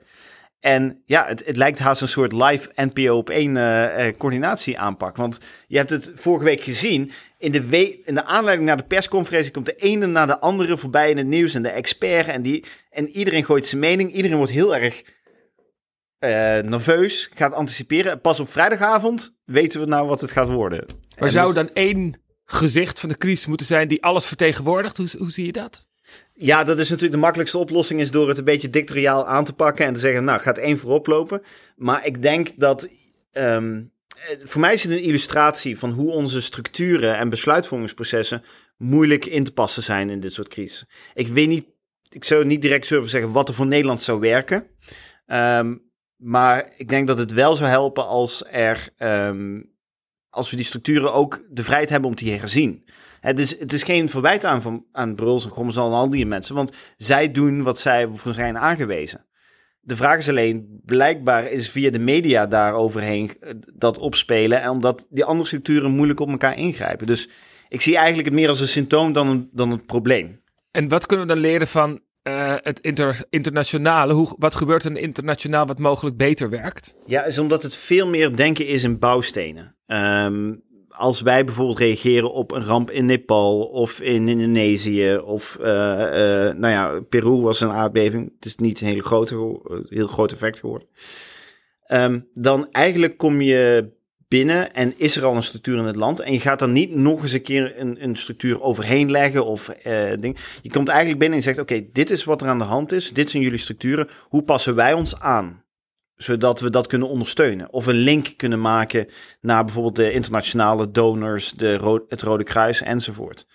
En 0.61 1.03
ja, 1.07 1.27
het, 1.27 1.43
het 1.47 1.57
lijkt 1.57 1.79
haast 1.79 2.01
een 2.01 2.09
soort 2.09 2.33
live 2.33 2.71
NPO 2.75 3.17
op 3.17 3.31
één 3.31 3.57
uh, 3.57 4.07
coördinatie 4.19 4.79
aanpak. 4.79 5.17
Want 5.17 5.39
je 5.67 5.77
hebt 5.77 5.91
het 5.91 6.11
vorige 6.15 6.45
week 6.45 6.63
gezien. 6.63 7.13
In 7.39 7.53
de, 7.53 7.67
we 7.67 8.01
in 8.01 8.15
de 8.15 8.25
aanleiding 8.25 8.69
naar 8.69 8.77
de 8.77 8.83
persconferentie 8.83 9.53
komt 9.53 9.67
de 9.67 9.75
ene 9.75 10.07
na 10.07 10.27
de 10.27 10.41
andere 10.41 10.79
voorbij 10.79 11.11
in 11.11 11.17
het 11.17 11.27
nieuws. 11.27 11.55
En 11.55 11.63
de 11.63 11.69
expert 11.69 12.27
en, 12.27 12.43
die, 12.43 12.65
en 12.91 13.09
iedereen 13.09 13.45
gooit 13.45 13.67
zijn 13.67 13.81
mening. 13.81 14.13
Iedereen 14.13 14.37
wordt 14.37 14.53
heel 14.53 14.77
erg 14.77 15.03
uh, 15.05 15.11
nerveus, 16.59 17.31
gaat 17.35 17.53
anticiperen. 17.53 18.21
Pas 18.21 18.41
op 18.41 18.53
vrijdagavond 18.53 19.35
weten 19.45 19.81
we 19.81 19.87
nou 19.87 20.09
wat 20.09 20.21
het 20.21 20.33
gaat 20.33 20.49
worden. 20.49 20.87
Maar 21.19 21.31
zou 21.31 21.55
dan 21.55 21.71
één 21.73 22.21
gezicht 22.45 23.01
van 23.01 23.09
de 23.09 23.17
crisis 23.17 23.47
moeten 23.47 23.67
zijn 23.67 23.89
die 23.89 24.03
alles 24.03 24.27
vertegenwoordigt? 24.27 24.97
Hoe, 24.97 25.09
hoe 25.19 25.31
zie 25.31 25.47
je 25.47 25.53
dat? 25.53 25.89
Ja, 26.43 26.65
dat 26.65 26.79
is 26.79 26.89
natuurlijk 26.89 27.15
de 27.15 27.21
makkelijkste 27.21 27.59
oplossing, 27.59 28.01
is 28.01 28.11
door 28.11 28.29
het 28.29 28.39
een 28.39 28.45
beetje 28.45 28.71
dictatoriaal 28.71 29.27
aan 29.27 29.45
te 29.45 29.53
pakken 29.53 29.87
en 29.87 29.95
te 29.95 30.01
zeggen, 30.01 30.25
nou, 30.25 30.41
gaat 30.41 30.59
één 30.59 30.79
voorop 30.79 31.07
lopen. 31.07 31.43
Maar 31.77 32.07
ik 32.07 32.23
denk 32.23 32.49
dat, 32.57 32.89
um, 33.33 33.93
voor 34.43 34.61
mij 34.61 34.73
is 34.73 34.83
het 34.83 34.93
een 34.93 35.03
illustratie 35.03 35.79
van 35.79 35.91
hoe 35.91 36.11
onze 36.11 36.41
structuren 36.41 37.17
en 37.17 37.29
besluitvormingsprocessen 37.29 38.45
moeilijk 38.77 39.25
in 39.25 39.45
te 39.45 39.53
passen 39.53 39.83
zijn 39.83 40.11
in 40.11 40.21
dit 40.21 40.33
soort 40.33 40.49
crisis. 40.49 40.85
Ik 41.15 41.29
weet 41.29 41.49
niet, 41.49 41.65
ik 42.11 42.25
zou 42.25 42.45
niet 42.45 42.63
direct 42.63 42.89
durven 42.89 43.11
zeggen 43.11 43.33
wat 43.33 43.49
er 43.49 43.55
voor 43.55 43.67
Nederland 43.67 44.03
zou 44.03 44.21
werken. 44.21 44.67
Um, 45.27 45.91
maar 46.17 46.73
ik 46.77 46.89
denk 46.89 47.07
dat 47.07 47.19
het 47.19 47.33
wel 47.33 47.57
zou 47.57 47.69
helpen 47.69 48.07
als 48.07 48.45
er, 48.51 48.89
um, 48.99 49.73
als 50.29 50.51
we 50.51 50.57
die 50.57 50.65
structuren 50.65 51.13
ook 51.13 51.43
de 51.51 51.65
vrijheid 51.65 51.91
hebben 51.91 52.09
om 52.09 52.17
te 52.17 52.31
herzien. 52.31 52.85
Het 53.21 53.39
is, 53.39 53.59
het 53.59 53.73
is 53.73 53.83
geen 53.83 54.09
verwijt 54.09 54.45
aan, 54.45 54.63
van, 54.63 54.85
aan 54.93 55.15
Bruls 55.15 55.45
en 55.45 55.51
Gommers 55.51 55.77
en 55.77 55.83
al 55.83 56.11
die 56.11 56.27
mensen, 56.27 56.55
want 56.55 56.73
zij 56.97 57.31
doen 57.31 57.63
wat 57.63 57.79
zij 57.79 58.09
voor 58.15 58.33
zijn 58.33 58.59
aangewezen. 58.59 59.25
De 59.81 59.97
vraag 59.97 60.19
is 60.19 60.29
alleen, 60.29 60.81
blijkbaar 60.85 61.51
is 61.51 61.71
via 61.71 61.91
de 61.91 61.99
media 61.99 62.47
daar 62.47 62.75
overheen 62.75 63.31
eh, 63.41 63.51
dat 63.75 63.99
opspelen, 63.99 64.63
en 64.63 64.71
omdat 64.71 65.07
die 65.11 65.25
andere 65.25 65.47
structuren 65.47 65.91
moeilijk 65.91 66.21
op 66.21 66.29
elkaar 66.29 66.59
ingrijpen. 66.59 67.07
Dus 67.07 67.29
ik 67.69 67.81
zie 67.81 67.97
eigenlijk 67.97 68.27
het 68.27 68.37
meer 68.37 68.49
als 68.49 68.61
een 68.61 68.69
symptoom 68.69 69.13
dan 69.13 69.29
een, 69.29 69.49
dan 69.53 69.71
het 69.71 69.87
probleem. 69.87 70.41
En 70.71 70.89
wat 70.89 71.07
kunnen 71.07 71.27
we 71.27 71.33
dan 71.33 71.43
leren 71.43 71.69
van 71.69 72.01
uh, 72.23 72.55
het 72.57 72.81
inter, 72.81 73.25
internationale? 73.31 74.13
Hoe, 74.13 74.35
wat 74.39 74.55
gebeurt 74.55 74.85
er 74.85 74.97
internationaal 74.97 75.67
wat 75.67 75.79
mogelijk 75.79 76.17
beter 76.17 76.51
werkt? 76.51 76.95
Ja, 77.07 77.25
is 77.25 77.39
omdat 77.39 77.63
het 77.63 77.77
veel 77.77 78.07
meer 78.07 78.37
denken 78.37 78.67
is 78.67 78.85
in 78.85 78.99
bouwstenen. 78.99 79.77
Um, 79.87 80.63
als 81.01 81.21
wij 81.21 81.45
bijvoorbeeld 81.45 81.79
reageren 81.79 82.33
op 82.33 82.53
een 82.53 82.65
ramp 82.65 82.91
in 82.91 83.05
Nepal 83.05 83.63
of 83.63 84.01
in 84.01 84.29
Indonesië 84.29 85.17
of 85.17 85.57
uh, 85.61 85.67
uh, 85.67 85.71
nou 86.55 86.69
ja, 86.69 87.01
Peru 87.09 87.41
was 87.41 87.61
een 87.61 87.71
aardbeving. 87.71 88.33
Het 88.35 88.45
is 88.45 88.57
niet 88.57 88.81
een 88.81 88.87
hele 88.87 89.03
grote, 89.03 89.61
heel 89.89 90.07
groot 90.07 90.33
effect 90.33 90.59
geworden. 90.59 90.89
Um, 91.93 92.29
dan 92.35 92.71
eigenlijk 92.71 93.17
kom 93.17 93.41
je 93.41 93.91
binnen 94.29 94.75
en 94.75 94.95
is 94.97 95.17
er 95.17 95.25
al 95.25 95.37
een 95.37 95.43
structuur 95.43 95.79
in 95.79 95.85
het 95.85 95.97
land. 95.97 96.21
En 96.21 96.33
je 96.33 96.41
gaat 96.41 96.59
dan 96.59 96.73
niet 96.73 96.95
nog 96.95 97.23
eens 97.23 97.33
een 97.33 97.43
keer 97.43 97.79
een, 97.79 98.03
een 98.03 98.17
structuur 98.17 98.63
overheen 98.63 99.11
leggen 99.11 99.45
of 99.45 99.75
uh, 99.87 100.13
ding. 100.21 100.37
Je 100.63 100.71
komt 100.71 100.89
eigenlijk 100.89 101.19
binnen 101.19 101.39
en 101.39 101.45
zegt: 101.45 101.59
Oké, 101.59 101.87
dit 101.93 102.11
is 102.11 102.25
wat 102.25 102.43
er 102.43 102.49
aan 102.49 102.59
de 102.59 102.65
hand 102.65 102.93
is. 102.93 103.13
Dit 103.13 103.31
zijn 103.31 103.43
jullie 103.43 103.59
structuren. 103.59 104.09
Hoe 104.29 104.43
passen 104.43 104.75
wij 104.75 104.93
ons 104.93 105.21
aan? 105.21 105.65
Zodat 106.23 106.61
we 106.61 106.71
dat 106.71 106.87
kunnen 106.87 107.09
ondersteunen. 107.09 107.73
Of 107.73 107.87
een 107.87 107.95
link 107.95 108.33
kunnen 108.37 108.61
maken 108.61 109.09
naar 109.41 109.65
bijvoorbeeld 109.65 109.97
de 109.97 110.13
internationale 110.13 110.91
donors, 110.91 111.53
de 111.53 112.03
het 112.09 112.23
Rode 112.23 112.45
Kruis 112.45 112.83
enzovoort. 112.83 113.47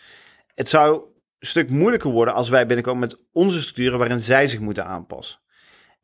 Het 0.55 0.69
zou 0.69 0.95
een 1.39 1.47
stuk 1.47 1.69
moeilijker 1.69 2.11
worden 2.11 2.33
als 2.33 2.49
wij 2.49 2.65
binnenkomen 2.65 2.99
met 2.99 3.17
onze 3.31 3.61
structuren 3.61 3.97
waarin 3.97 4.21
zij 4.21 4.47
zich 4.47 4.59
moeten 4.59 4.85
aanpassen. 4.85 5.39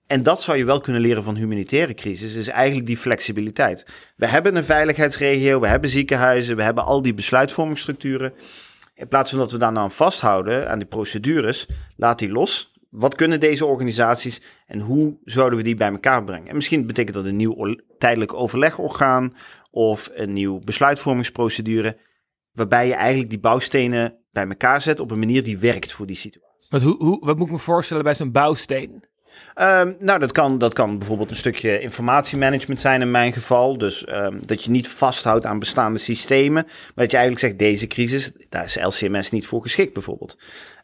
En 0.08 0.24
dat 0.24 0.42
zou 0.42 0.58
je 0.58 0.66
wel 0.66 0.80
kunnen 0.80 1.02
leren 1.02 1.24
van 1.24 1.36
humanitaire 1.36 1.94
crisis, 1.94 2.36
is 2.36 2.48
eigenlijk 2.48 2.88
die 2.88 2.98
flexibiliteit. 2.98 3.86
We 4.16 4.28
hebben 4.28 4.56
een 4.56 4.64
veiligheidsregio, 4.64 5.60
we 5.60 5.68
hebben 5.68 5.90
ziekenhuizen, 5.90 6.56
we 6.56 6.64
hebben 6.64 6.86
al 6.86 7.02
die 7.02 7.14
besluitvormingsstructuren. 7.14 8.34
In 8.96 9.08
plaats 9.08 9.30
van 9.30 9.40
dat 9.40 9.52
we 9.52 9.58
daar 9.58 9.72
nou 9.72 9.84
aan 9.84 9.92
vasthouden, 9.92 10.70
aan 10.70 10.80
die 10.80 10.88
procedures, 10.88 11.68
laat 11.96 12.20
die 12.20 12.30
los 12.30 12.72
wat 12.92 13.16
kunnen 13.16 13.40
deze 13.40 13.66
organisaties 13.66 14.42
en 14.66 14.80
hoe 14.80 15.18
zouden 15.24 15.58
we 15.58 15.64
die 15.64 15.76
bij 15.76 15.92
elkaar 15.92 16.24
brengen? 16.24 16.48
En 16.48 16.56
misschien 16.56 16.88
betekent 16.88 17.16
dat 17.16 17.26
een 17.26 17.36
nieuw 17.36 17.76
tijdelijk 17.98 18.34
overlegorgaan 18.34 19.34
of 19.72 20.10
een 20.14 20.34
nieuw 20.34 20.60
besluitvormingsprocedure, 20.60 21.98
waarbij 22.52 22.88
je 22.88 22.94
eigenlijk 22.94 23.30
die 23.30 23.40
bouwstenen 23.40 24.18
bij 24.32 24.48
elkaar 24.48 24.82
zet 24.82 25.00
op 25.00 25.12
een 25.12 25.20
manier 25.20 25.44
die 25.44 25.58
werkt 25.58 25.92
voor 25.92 26.06
die 26.06 26.16
situatie. 26.16 26.68
Wat, 26.70 26.82
hoe, 26.82 26.98
hoe, 26.98 27.26
wat 27.26 27.38
moet 27.38 27.48
ik 27.48 27.54
me 27.54 27.60
voorstellen 27.60 28.04
bij 28.04 28.16
zo'n 28.16 28.32
bouwsteen? 28.32 29.04
Ehm, 29.54 29.94
nou, 30.00 30.20
dat 30.20 30.32
kan, 30.32 30.58
dat 30.58 30.74
kan 30.74 30.98
bijvoorbeeld 30.98 31.30
een 31.30 31.36
stukje 31.36 31.80
informatiemanagement 31.80 32.80
zijn 32.80 33.02
in 33.02 33.12
mijn 33.12 33.34
geval. 33.34 33.78
Dus 33.78 34.06
ehm, 34.06 34.38
dat 34.46 34.64
je 34.64 34.72
niet 34.72 34.90
vasthoudt 34.90 35.46
aan 35.46 35.60
bestaande 35.60 36.00
systemen. 36.00 36.64
Maar 36.64 36.94
dat 36.96 37.12
je 37.12 37.18
eigenlijk 37.18 37.46
zegt, 37.46 37.60
deze 37.60 37.88
crisis, 37.88 38.32
daar 38.50 38.64
is 38.64 38.82
LCMS 38.82 39.32
niet 39.32 39.48
voor 39.48 39.62
geschikt 39.62 39.94
bijvoorbeeld. 39.94 40.38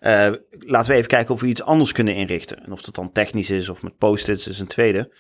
Eh, 0.08 0.32
laten 0.50 0.92
we 0.92 0.98
even 0.98 1.10
kijken 1.10 1.34
of 1.34 1.42
we 1.42 1.48
iets 1.48 1.62
anders 1.62 1.92
kunnen 1.92 2.16
inrichten. 2.16 2.64
En 2.64 2.72
of 2.72 2.82
dat 2.82 2.96
dan 2.96 3.12
technisch 3.12 3.50
is 3.50 3.70
of 3.70 3.82
met 3.82 3.98
post-its 3.98 4.48
is 4.48 4.60
een 4.60 4.68
tweede. 4.68 5.14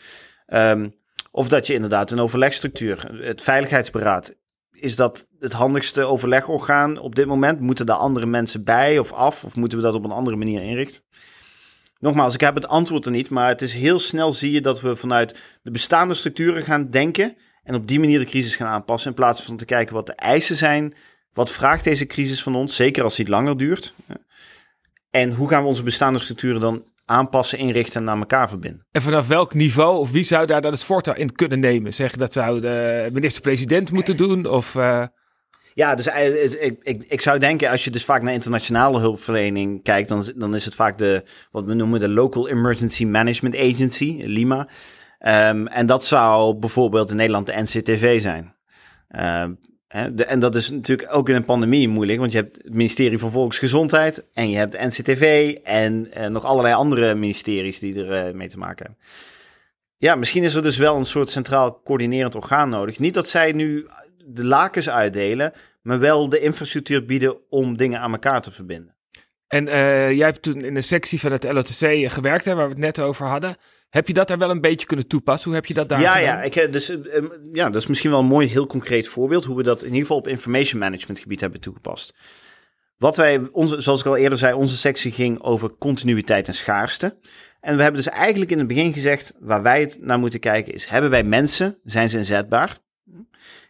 Ehm, 0.45 0.89
of 1.31 1.47
dat 1.47 1.67
je 1.67 1.73
inderdaad 1.73 2.11
een 2.11 2.19
overlegstructuur, 2.19 3.21
het 3.21 3.41
veiligheidsberaad, 3.41 4.35
is 4.71 4.95
dat 4.95 5.27
het 5.39 5.53
handigste 5.53 6.03
overlegorgaan 6.03 6.99
op 6.99 7.15
dit 7.15 7.25
moment? 7.25 7.59
Moeten 7.59 7.85
daar 7.85 7.95
andere 7.95 8.25
mensen 8.25 8.63
bij 8.63 8.99
of 8.99 9.11
af? 9.11 9.43
Of 9.43 9.55
moeten 9.55 9.77
we 9.77 9.83
dat 9.83 9.93
op 9.93 10.03
een 10.03 10.11
andere 10.11 10.37
manier 10.37 10.61
inrichten? 10.61 11.03
Nogmaals, 11.99 12.33
ik 12.33 12.41
heb 12.41 12.55
het 12.55 12.67
antwoord 12.67 13.05
er 13.05 13.11
niet, 13.11 13.29
maar 13.29 13.47
het 13.47 13.61
is 13.61 13.73
heel 13.73 13.99
snel 13.99 14.31
zie 14.31 14.51
je 14.51 14.61
dat 14.61 14.81
we 14.81 14.95
vanuit 14.95 15.35
de 15.61 15.71
bestaande 15.71 16.13
structuren 16.13 16.63
gaan 16.63 16.89
denken 16.89 17.37
en 17.63 17.75
op 17.75 17.87
die 17.87 17.99
manier 17.99 18.19
de 18.19 18.25
crisis 18.25 18.55
gaan 18.55 18.67
aanpassen 18.67 19.09
in 19.09 19.15
plaats 19.15 19.43
van 19.43 19.57
te 19.57 19.65
kijken 19.65 19.93
wat 19.93 20.05
de 20.05 20.15
eisen 20.15 20.55
zijn. 20.55 20.93
Wat 21.33 21.51
vraagt 21.51 21.83
deze 21.83 22.05
crisis 22.05 22.43
van 22.43 22.55
ons, 22.55 22.75
zeker 22.75 23.03
als 23.03 23.15
die 23.15 23.29
langer 23.29 23.57
duurt? 23.57 23.93
En 25.17 25.33
hoe 25.33 25.49
gaan 25.49 25.61
we 25.61 25.67
onze 25.67 25.83
bestaande 25.83 26.19
structuren 26.19 26.61
dan 26.61 26.83
aanpassen, 27.05 27.57
inrichten 27.57 27.99
en 27.99 28.03
naar 28.03 28.17
elkaar 28.17 28.49
verbinden? 28.49 28.85
En 28.91 29.01
vanaf 29.01 29.27
welk 29.27 29.53
niveau 29.53 29.97
of 29.97 30.11
wie 30.11 30.23
zou 30.23 30.45
daar 30.45 30.61
dan 30.61 30.71
het 30.71 30.83
voortouw 30.83 31.13
in 31.13 31.31
kunnen 31.31 31.59
nemen? 31.59 31.93
Zeg, 31.93 32.15
dat 32.15 32.33
zou 32.33 32.59
de 32.59 33.09
minister-president 33.13 33.91
moeten 33.91 34.17
doen 34.17 34.45
of... 34.45 34.75
Uh... 34.75 35.05
Ja, 35.73 35.95
dus 35.95 36.07
ik, 36.07 36.77
ik, 36.81 37.05
ik 37.07 37.21
zou 37.21 37.39
denken, 37.39 37.69
als 37.69 37.83
je 37.83 37.89
dus 37.89 38.05
vaak 38.05 38.21
naar 38.21 38.33
internationale 38.33 38.99
hulpverlening 38.99 39.83
kijkt, 39.83 40.09
dan, 40.09 40.31
dan 40.35 40.55
is 40.55 40.65
het 40.65 40.75
vaak 40.75 40.97
de, 40.97 41.23
wat 41.51 41.65
we 41.65 41.73
noemen 41.73 41.99
de 41.99 42.09
Local 42.09 42.49
Emergency 42.49 43.05
Management 43.05 43.55
Agency, 43.55 44.21
LIMA. 44.23 44.67
Um, 45.19 45.67
en 45.67 45.85
dat 45.85 46.05
zou 46.05 46.55
bijvoorbeeld 46.55 47.09
in 47.09 47.15
Nederland 47.15 47.45
de 47.45 47.61
NCTV 47.61 48.21
zijn. 48.21 48.55
Uh, 49.11 49.45
en 50.05 50.39
dat 50.39 50.55
is 50.55 50.69
natuurlijk 50.69 51.15
ook 51.15 51.29
in 51.29 51.35
een 51.35 51.45
pandemie 51.45 51.87
moeilijk, 51.87 52.19
want 52.19 52.31
je 52.31 52.37
hebt 52.37 52.57
het 52.63 52.73
ministerie 52.73 53.19
van 53.19 53.31
Volksgezondheid 53.31 54.25
en 54.33 54.49
je 54.49 54.57
hebt 54.57 54.71
de 54.71 54.85
NCTV 54.85 55.55
en 55.63 56.11
uh, 56.17 56.27
nog 56.27 56.43
allerlei 56.43 56.73
andere 56.75 57.15
ministeries 57.15 57.79
die 57.79 58.05
er 58.05 58.27
uh, 58.27 58.33
mee 58.33 58.47
te 58.47 58.57
maken 58.57 58.85
hebben. 58.85 59.03
Ja, 59.97 60.15
misschien 60.15 60.43
is 60.43 60.55
er 60.55 60.61
dus 60.61 60.77
wel 60.77 60.95
een 60.95 61.05
soort 61.05 61.29
centraal 61.29 61.81
coördinerend 61.83 62.35
orgaan 62.35 62.69
nodig. 62.69 62.99
Niet 62.99 63.13
dat 63.13 63.27
zij 63.27 63.51
nu 63.51 63.87
de 64.25 64.45
lakens 64.45 64.89
uitdelen, 64.89 65.53
maar 65.81 65.99
wel 65.99 66.29
de 66.29 66.39
infrastructuur 66.39 67.05
bieden 67.05 67.49
om 67.49 67.77
dingen 67.77 67.99
aan 67.99 68.11
elkaar 68.11 68.41
te 68.41 68.51
verbinden. 68.51 68.95
En 69.47 69.67
uh, 69.67 70.11
jij 70.11 70.25
hebt 70.25 70.41
toen 70.41 70.61
in 70.61 70.75
een 70.75 70.83
sectie 70.83 71.19
van 71.19 71.31
het 71.31 71.43
LOTC 71.43 72.11
gewerkt, 72.11 72.45
hè, 72.45 72.55
waar 72.55 72.65
we 72.65 72.71
het 72.73 72.81
net 72.81 72.99
over 72.99 73.25
hadden. 73.25 73.57
Heb 73.97 74.07
je 74.07 74.13
dat 74.13 74.27
daar 74.27 74.37
wel 74.37 74.49
een 74.49 74.61
beetje 74.61 74.87
kunnen 74.87 75.07
toepassen? 75.07 75.45
Hoe 75.45 75.59
heb 75.59 75.65
je 75.65 75.73
dat 75.73 75.89
daar 75.89 76.01
ja, 76.01 76.13
gedaan? 76.13 76.35
Ja, 76.35 76.41
ik, 76.41 76.73
dus, 76.73 76.89
uh, 76.89 76.99
ja, 77.51 77.69
dat 77.69 77.81
is 77.81 77.87
misschien 77.87 78.09
wel 78.09 78.19
een 78.19 78.25
mooi, 78.25 78.47
heel 78.47 78.67
concreet 78.67 79.07
voorbeeld 79.07 79.45
hoe 79.45 79.57
we 79.57 79.63
dat 79.63 79.79
in 79.79 79.87
ieder 79.87 80.01
geval 80.01 80.17
op 80.17 80.27
information 80.27 80.79
management 80.79 81.19
gebied 81.19 81.39
hebben 81.39 81.59
toegepast. 81.59 82.15
Wat 82.97 83.15
wij, 83.15 83.47
onze, 83.51 83.81
zoals 83.81 83.99
ik 83.99 84.05
al 84.05 84.17
eerder 84.17 84.37
zei, 84.37 84.53
onze 84.53 84.77
sectie 84.77 85.11
ging 85.11 85.41
over 85.41 85.77
continuïteit 85.77 86.47
en 86.47 86.53
schaarste. 86.53 87.17
En 87.59 87.75
we 87.75 87.81
hebben 87.81 88.03
dus 88.03 88.11
eigenlijk 88.11 88.51
in 88.51 88.57
het 88.57 88.67
begin 88.67 88.93
gezegd, 88.93 89.33
waar 89.39 89.61
wij 89.61 89.79
het 89.79 89.97
naar 90.01 90.19
moeten 90.19 90.39
kijken 90.39 90.73
is, 90.73 90.85
hebben 90.85 91.09
wij 91.09 91.23
mensen, 91.23 91.79
zijn 91.83 92.09
ze 92.09 92.17
inzetbaar? 92.17 92.77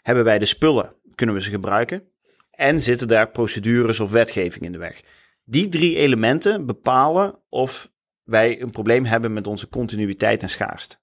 Hebben 0.01 0.23
wij 0.23 0.39
de 0.39 0.45
spullen, 0.45 0.93
kunnen 1.15 1.35
we 1.35 1.41
ze 1.41 1.49
gebruiken? 1.49 2.03
En 2.51 2.81
zitten 2.81 3.07
daar 3.07 3.29
procedures 3.29 3.99
of 3.99 4.11
wetgeving 4.11 4.65
in 4.65 4.71
de 4.71 4.77
weg? 4.77 5.01
Die 5.43 5.69
drie 5.69 5.95
elementen 5.95 6.65
bepalen 6.65 7.39
of 7.49 7.89
wij 8.27 8.61
een 8.61 8.71
probleem 8.71 9.05
hebben 9.05 9.33
met 9.33 9.47
onze 9.47 9.69
continuïteit 9.69 10.41
en 10.41 10.49
schaarste. 10.49 10.95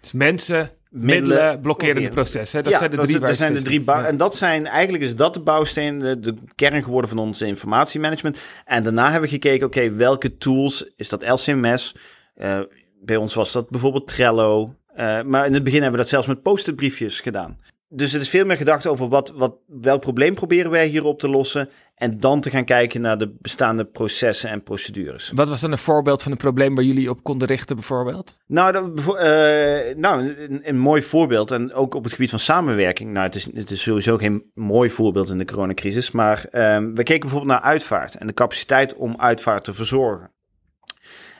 Dus 0.00 0.12
mensen, 0.12 0.70
middelen, 0.90 1.28
middelen 1.28 1.60
blokkerende 1.60 2.08
processen. 2.08 2.62
Dat 2.62 2.72
ja, 2.72 2.78
zijn 2.78 2.90
de 2.90 2.96
dat 2.96 3.06
drie 3.06 3.18
dat 3.18 3.36
zijn 3.36 3.52
de 3.52 3.62
drie 3.62 3.82
Ja. 3.86 4.04
En 4.04 4.16
dat 4.16 4.36
zijn 4.36 4.66
eigenlijk 4.66 5.04
is 5.04 5.16
dat 5.16 5.34
de 5.34 5.40
bouwsteen, 5.40 5.98
de, 5.98 6.20
de 6.20 6.34
kern 6.54 6.82
geworden 6.82 7.10
van 7.10 7.18
onze 7.18 7.46
informatiemanagement. 7.46 8.38
En 8.64 8.82
daarna 8.82 9.04
hebben 9.04 9.28
we 9.28 9.34
gekeken, 9.34 9.66
oké, 9.66 9.90
welke 9.90 10.36
tools 10.36 10.92
is 10.96 11.08
dat 11.08 11.28
LCMS? 11.28 11.96
Uh, 12.36 12.60
bij 13.00 13.16
ons 13.16 13.34
was 13.34 13.52
dat 13.52 13.70
bijvoorbeeld 13.70 14.06
Trello. 14.06 14.74
Uh, 14.96 15.22
maar 15.22 15.46
in 15.46 15.54
het 15.54 15.62
begin 15.62 15.82
hebben 15.82 15.98
we 15.98 16.04
dat 16.04 16.12
zelfs 16.12 16.26
met 16.26 16.42
post-it 16.42 16.76
briefjes 16.76 17.20
gedaan. 17.20 17.58
Dus 17.88 18.12
het 18.12 18.22
is 18.22 18.28
veel 18.28 18.44
meer 18.44 18.56
gedacht 18.56 18.86
over 18.86 19.08
wat, 19.08 19.32
wat, 19.36 19.56
welk 19.66 20.00
probleem 20.00 20.34
proberen 20.34 20.70
wij 20.70 20.86
hier 20.86 21.04
op 21.04 21.18
te 21.18 21.28
lossen. 21.28 21.68
En 21.94 22.20
dan 22.20 22.40
te 22.40 22.50
gaan 22.50 22.64
kijken 22.64 23.00
naar 23.00 23.18
de 23.18 23.34
bestaande 23.40 23.84
processen 23.84 24.50
en 24.50 24.62
procedures. 24.62 25.30
Wat 25.34 25.48
was 25.48 25.60
dan 25.60 25.72
een 25.72 25.78
voorbeeld 25.78 26.22
van 26.22 26.32
een 26.32 26.38
probleem 26.38 26.74
waar 26.74 26.84
jullie 26.84 27.10
op 27.10 27.22
konden 27.22 27.48
richten, 27.48 27.76
bijvoorbeeld? 27.76 28.38
Nou, 28.46 28.72
dat, 28.72 28.84
uh, 28.84 29.96
nou 29.96 30.36
een, 30.38 30.60
een, 30.62 30.78
mooi 30.78 31.02
voorbeeld. 31.02 31.50
En 31.50 31.72
ook 31.72 31.94
op 31.94 32.04
het 32.04 32.12
gebied 32.12 32.30
van 32.30 32.38
samenwerking. 32.38 33.12
Nou, 33.12 33.26
het 33.26 33.34
is, 33.34 33.48
het 33.54 33.70
is 33.70 33.82
sowieso 33.82 34.16
geen 34.16 34.50
mooi 34.54 34.90
voorbeeld 34.90 35.30
in 35.30 35.38
de 35.38 35.44
coronacrisis. 35.44 36.10
Maar 36.10 36.46
um, 36.52 36.94
we 36.94 37.02
keken 37.02 37.20
bijvoorbeeld 37.20 37.52
naar 37.52 37.70
uitvaart 37.70 38.14
en 38.14 38.26
de 38.26 38.34
capaciteit 38.34 38.94
om 38.94 39.14
uitvaart 39.16 39.64
te 39.64 39.74
verzorgen. 39.74 40.30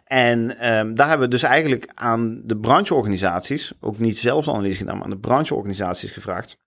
En 0.06 0.68
um, 0.74 0.94
daar 0.94 1.08
hebben 1.08 1.26
we 1.26 1.32
dus 1.32 1.42
eigenlijk 1.42 1.90
aan 1.94 2.40
de 2.44 2.56
brancheorganisaties, 2.56 3.72
ook 3.80 3.98
niet 3.98 4.18
zelfs 4.18 4.48
analyse 4.48 4.78
gedaan, 4.78 4.94
maar 4.94 5.04
aan 5.04 5.10
de 5.10 5.18
brancheorganisaties 5.18 6.10
gevraagd. 6.10 6.58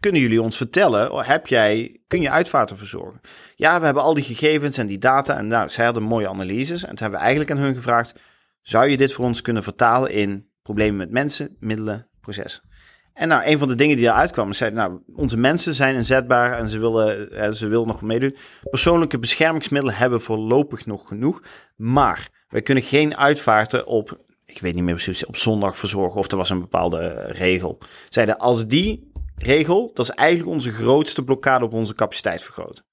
Kunnen 0.00 0.20
jullie 0.20 0.42
ons 0.42 0.56
vertellen, 0.56 1.24
heb 1.24 1.46
jij, 1.46 2.00
kun 2.06 2.20
je 2.20 2.30
uitvaarten 2.30 2.76
verzorgen? 2.76 3.20
Ja, 3.54 3.78
we 3.78 3.84
hebben 3.84 4.02
al 4.02 4.14
die 4.14 4.24
gegevens 4.24 4.78
en 4.78 4.86
die 4.86 4.98
data 4.98 5.36
en 5.36 5.46
nou, 5.46 5.68
zij 5.68 5.84
hadden 5.84 6.02
mooie 6.02 6.28
analyses. 6.28 6.82
En 6.82 6.88
toen 6.88 6.98
hebben 6.98 7.18
we 7.18 7.24
eigenlijk 7.24 7.50
aan 7.50 7.64
hun 7.64 7.74
gevraagd, 7.74 8.20
zou 8.62 8.88
je 8.88 8.96
dit 8.96 9.12
voor 9.12 9.24
ons 9.24 9.40
kunnen 9.40 9.62
vertalen 9.62 10.10
in 10.10 10.48
problemen 10.62 10.96
met 10.96 11.10
mensen, 11.10 11.56
middelen, 11.60 12.08
processen? 12.20 12.62
En 13.12 13.28
nou, 13.28 13.42
een 13.44 13.58
van 13.58 13.68
de 13.68 13.74
dingen 13.74 13.96
die 13.96 14.06
eruit 14.06 14.32
kwamen, 14.32 14.54
zeiden, 14.54 14.78
nou, 14.78 15.00
onze 15.14 15.36
mensen 15.36 15.74
zijn 15.74 15.94
inzetbaar 15.94 16.58
en 16.58 16.68
ze 16.68 16.78
willen, 16.78 17.30
eh, 17.30 17.50
ze 17.50 17.68
willen 17.68 17.86
nog 17.86 18.02
meedoen. 18.02 18.36
Persoonlijke 18.62 19.18
beschermingsmiddelen 19.18 19.96
hebben 19.96 20.20
voorlopig 20.20 20.86
nog 20.86 21.08
genoeg, 21.08 21.42
maar 21.76 22.28
wij 22.48 22.62
kunnen 22.62 22.84
geen 22.84 23.16
uitvaarten 23.16 23.86
op, 23.86 24.20
ik 24.44 24.60
weet 24.60 24.74
niet 24.74 24.84
meer 24.84 24.94
precies, 24.94 25.26
op 25.26 25.36
zondag 25.36 25.78
verzorgen 25.78 26.20
of 26.20 26.30
er 26.30 26.36
was 26.36 26.50
een 26.50 26.60
bepaalde 26.60 27.14
regel. 27.28 27.78
Zeiden, 28.08 28.38
als 28.38 28.66
die 28.66 29.10
regel, 29.36 29.90
dat 29.94 30.08
is 30.08 30.14
eigenlijk 30.14 30.50
onze 30.50 30.72
grootste 30.72 31.24
blokkade 31.24 31.64
op 31.64 31.72
onze 31.72 31.94
capaciteit 31.94 32.42
vergroten. 32.42 32.84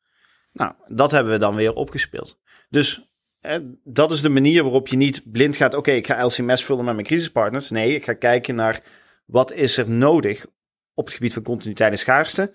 Nou, 0.51 0.73
dat 0.87 1.11
hebben 1.11 1.33
we 1.33 1.39
dan 1.39 1.55
weer 1.55 1.73
opgespeeld. 1.73 2.39
Dus 2.69 3.09
eh, 3.39 3.57
dat 3.83 4.11
is 4.11 4.21
de 4.21 4.29
manier 4.29 4.63
waarop 4.63 4.87
je 4.87 4.97
niet 4.97 5.31
blind 5.31 5.55
gaat, 5.55 5.73
oké, 5.73 5.91
ik 5.91 6.07
ga 6.07 6.25
LCMS 6.25 6.63
vullen 6.63 6.85
met 6.85 6.93
mijn 6.93 7.07
crisispartners. 7.07 7.69
Nee, 7.69 7.95
ik 7.95 8.03
ga 8.03 8.13
kijken 8.13 8.55
naar 8.55 8.83
wat 9.25 9.53
is 9.53 9.77
er 9.77 9.89
nodig 9.89 10.45
op 10.93 11.05
het 11.05 11.13
gebied 11.13 11.33
van 11.33 11.43
continuïteit 11.43 11.91
en 11.91 11.97
schaarste. 11.97 12.53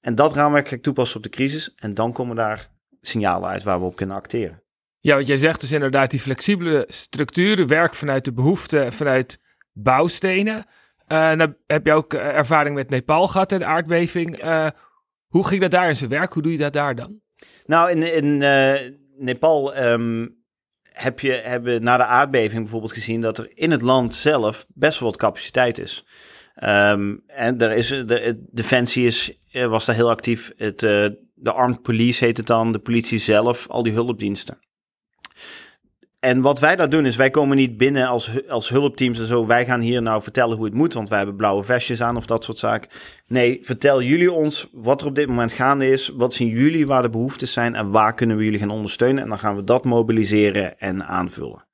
En 0.00 0.14
dat 0.14 0.34
raamwerk 0.34 0.68
ga 0.68 0.74
ik 0.74 0.82
toepassen 0.82 1.16
op 1.16 1.22
de 1.22 1.28
crisis. 1.28 1.74
En 1.74 1.94
dan 1.94 2.12
komen 2.12 2.36
daar 2.36 2.70
signalen 3.00 3.48
uit 3.48 3.62
waar 3.62 3.78
we 3.80 3.86
op 3.86 3.96
kunnen 3.96 4.16
acteren. 4.16 4.61
Ja, 5.02 5.14
want 5.14 5.26
jij 5.26 5.36
zegt 5.36 5.60
dus 5.60 5.72
inderdaad 5.72 6.10
die 6.10 6.20
flexibele 6.20 6.84
structuren, 6.88 7.66
werk 7.66 7.94
vanuit 7.94 8.24
de 8.24 8.32
behoefte, 8.32 8.86
vanuit 8.90 9.40
bouwstenen. 9.72 10.56
Uh, 10.56 11.32
nou 11.32 11.54
heb 11.66 11.86
je 11.86 11.92
ook 11.92 12.14
ervaring 12.14 12.74
met 12.74 12.90
Nepal 12.90 13.28
gehad 13.28 13.52
en 13.52 13.58
de 13.58 13.64
aardbeving. 13.64 14.44
Uh, 14.44 14.68
hoe 15.26 15.46
ging 15.46 15.60
dat 15.60 15.70
daar 15.70 15.88
in 15.88 15.96
zijn 15.96 16.10
werk? 16.10 16.32
Hoe 16.32 16.42
doe 16.42 16.52
je 16.52 16.58
dat 16.58 16.72
daar 16.72 16.94
dan? 16.94 17.20
Nou, 17.66 17.90
in, 17.90 18.14
in 18.14 18.40
uh, 18.40 18.92
Nepal 19.16 19.76
um, 19.76 20.36
heb 20.82 21.20
je, 21.20 21.32
hebben 21.32 21.74
we 21.74 21.78
na 21.78 21.96
de 21.96 22.04
aardbeving 22.04 22.60
bijvoorbeeld 22.60 22.92
gezien 22.92 23.20
dat 23.20 23.38
er 23.38 23.50
in 23.54 23.70
het 23.70 23.82
land 23.82 24.14
zelf 24.14 24.66
best 24.68 24.98
wel 24.98 25.08
wat 25.08 25.18
capaciteit 25.18 25.78
is. 25.78 26.06
Um, 26.64 27.22
en 27.26 27.58
er 27.58 27.72
is, 27.72 27.88
de, 27.88 28.46
Defensie 28.50 29.06
is, 29.06 29.38
was 29.52 29.84
daar 29.84 29.96
heel 29.96 30.10
actief. 30.10 30.52
Het, 30.56 30.78
de 31.34 31.52
Armed 31.52 31.82
Police 31.82 32.24
heet 32.24 32.36
het 32.36 32.46
dan, 32.46 32.72
de 32.72 32.78
politie 32.78 33.18
zelf, 33.18 33.68
al 33.68 33.82
die 33.82 33.92
hulpdiensten. 33.92 34.58
En 36.24 36.40
wat 36.40 36.58
wij 36.58 36.76
daar 36.76 36.88
doen 36.88 37.06
is, 37.06 37.16
wij 37.16 37.30
komen 37.30 37.56
niet 37.56 37.76
binnen 37.76 38.06
als, 38.06 38.48
als 38.48 38.68
hulpteams 38.68 39.18
en 39.18 39.26
zo. 39.26 39.46
Wij 39.46 39.64
gaan 39.64 39.80
hier 39.80 40.02
nou 40.02 40.22
vertellen 40.22 40.56
hoe 40.56 40.64
het 40.64 40.74
moet, 40.74 40.92
want 40.92 41.08
wij 41.08 41.18
hebben 41.18 41.36
blauwe 41.36 41.62
vestjes 41.62 42.02
aan 42.02 42.16
of 42.16 42.26
dat 42.26 42.44
soort 42.44 42.58
zaken. 42.58 42.90
Nee, 43.26 43.58
vertel 43.62 44.02
jullie 44.02 44.32
ons 44.32 44.68
wat 44.72 45.00
er 45.00 45.06
op 45.06 45.14
dit 45.14 45.28
moment 45.28 45.52
gaande 45.52 45.90
is. 45.90 46.08
Wat 46.08 46.34
zien 46.34 46.48
jullie 46.48 46.86
waar 46.86 47.02
de 47.02 47.10
behoeftes 47.10 47.52
zijn 47.52 47.74
en 47.74 47.90
waar 47.90 48.14
kunnen 48.14 48.36
we 48.36 48.44
jullie 48.44 48.58
gaan 48.58 48.70
ondersteunen? 48.70 49.22
En 49.22 49.28
dan 49.28 49.38
gaan 49.38 49.56
we 49.56 49.64
dat 49.64 49.84
mobiliseren 49.84 50.78
en 50.78 51.04
aanvullen. 51.06 51.66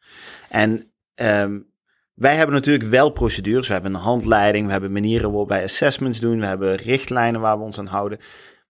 En 0.48 0.92
um, 1.14 1.66
wij 2.14 2.34
hebben 2.34 2.54
natuurlijk 2.54 2.88
wel 2.88 3.10
procedures. 3.10 3.66
We 3.66 3.72
hebben 3.72 3.94
een 3.94 4.00
handleiding, 4.00 4.66
we 4.66 4.72
hebben 4.72 4.92
manieren 4.92 5.30
waarop 5.30 5.48
wij 5.48 5.62
assessments 5.62 6.20
doen. 6.20 6.40
We 6.40 6.46
hebben 6.46 6.76
richtlijnen 6.76 7.40
waar 7.40 7.58
we 7.58 7.64
ons 7.64 7.78
aan 7.78 7.86
houden. 7.86 8.18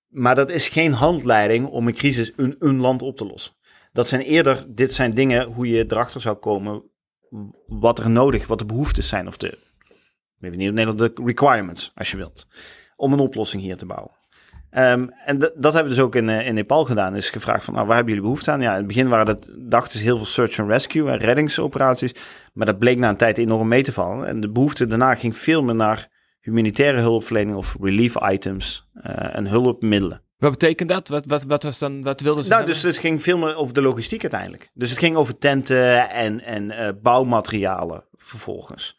Maar 0.09 0.35
dat 0.35 0.51
is 0.51 0.69
geen 0.69 0.93
handleiding 0.93 1.67
om 1.67 1.87
een 1.87 1.95
crisis 1.95 2.33
in 2.37 2.57
een 2.59 2.81
land 2.81 3.03
op 3.03 3.17
te 3.17 3.27
lossen. 3.27 3.53
Dat 3.99 4.09
zijn 4.09 4.23
eerder, 4.23 4.65
dit 4.69 4.93
zijn 4.93 5.15
dingen 5.15 5.47
hoe 5.47 5.69
je 5.69 5.85
erachter 5.89 6.21
zou 6.21 6.37
komen 6.37 6.83
wat 7.67 7.99
er 7.99 8.11
nodig, 8.11 8.47
wat 8.47 8.59
de 8.59 8.67
behoeftes 8.67 9.09
zijn 9.09 9.27
of 9.27 9.37
de, 9.37 9.59
even 10.41 10.59
niet 10.59 10.69
op 10.69 10.75
Nederland, 10.75 10.99
de 10.99 11.23
requirements, 11.25 11.93
als 11.95 12.11
je 12.11 12.17
wilt, 12.17 12.47
om 12.97 13.13
een 13.13 13.19
oplossing 13.19 13.63
hier 13.63 13.77
te 13.77 13.87
bouwen. 13.87 14.11
Ehm, 14.71 15.09
en 15.25 15.39
dat 15.39 15.73
hebben 15.73 15.83
we 15.83 15.89
dus 15.89 16.05
ook 16.05 16.15
in, 16.15 16.29
eh, 16.29 16.47
in 16.47 16.55
Nepal 16.55 16.85
gedaan. 16.85 17.17
Is 17.17 17.31
gevraagd 17.31 17.65
van, 17.65 17.75
nou, 17.75 17.87
waar 17.87 17.97
hebben 17.97 18.15
jullie 18.15 18.29
behoefte 18.29 18.51
aan? 18.51 18.61
Ja, 18.61 18.71
in 18.71 18.77
het 18.77 18.87
begin 18.87 19.09
waren 19.09 19.27
dat, 19.27 19.51
dachten 19.59 20.01
heel 20.01 20.17
veel 20.17 20.27
search 20.27 20.59
and 20.59 20.71
rescue 20.71 21.11
en 21.11 21.19
reddingsoperaties. 21.19 22.15
Maar 22.53 22.67
dat 22.67 22.79
bleek 22.79 22.99
na 22.99 23.09
een 23.09 23.17
tijd 23.17 23.39
enorm 23.39 23.69
mee 23.69 23.83
te 23.83 23.93
vallen. 23.93 24.27
En 24.27 24.41
de 24.41 24.51
behoefte 24.51 24.87
daarna 24.87 25.15
ging 25.15 25.37
veel 25.37 25.63
meer 25.63 25.75
naar 25.75 26.09
humanitaire 26.41 27.01
hulpverlening 27.01 27.57
of 27.57 27.77
relief 27.81 28.15
items 28.31 28.89
eh, 28.93 29.37
en 29.37 29.47
hulpmiddelen. 29.47 30.23
Wat 30.39 30.51
betekent 30.51 30.89
dat? 30.89 31.09
Wat, 31.09 31.27
wat, 31.27 31.45
wat, 31.45 31.63
was 31.63 31.79
dan, 31.79 32.03
wat 32.03 32.21
wilden 32.21 32.43
ze 32.43 32.49
Nou, 32.51 32.63
hebben? 32.63 32.83
dus 32.83 32.93
het 32.93 33.03
ging 33.03 33.23
veel 33.23 33.39
meer 33.39 33.57
over 33.57 33.75
de 33.75 33.83
logistiek 33.83 34.23
uiteindelijk. 34.23 34.71
Dus 34.75 34.91
het 34.91 34.99
ging 34.99 35.17
over 35.17 35.39
tenten 35.39 36.11
en, 36.11 36.45
en 36.45 36.71
eh, 36.71 36.89
bouwmaterialen 37.03 38.05
vervolgens. 38.17 38.99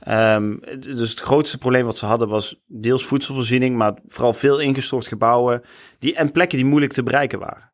Ehm, 0.00 0.56
dus 0.78 1.10
het 1.10 1.20
grootste 1.20 1.58
probleem 1.58 1.84
wat 1.84 1.96
ze 1.96 2.06
hadden 2.06 2.28
was 2.28 2.62
deels 2.66 3.06
voedselvoorziening, 3.06 3.76
maar 3.76 3.98
vooral 4.06 4.32
veel 4.32 4.58
ingestort 4.58 5.06
gebouwen 5.06 5.62
die, 5.98 6.14
en 6.14 6.32
plekken 6.32 6.58
die 6.58 6.66
moeilijk 6.66 6.92
te 6.92 7.02
bereiken 7.02 7.38
waren. 7.38 7.72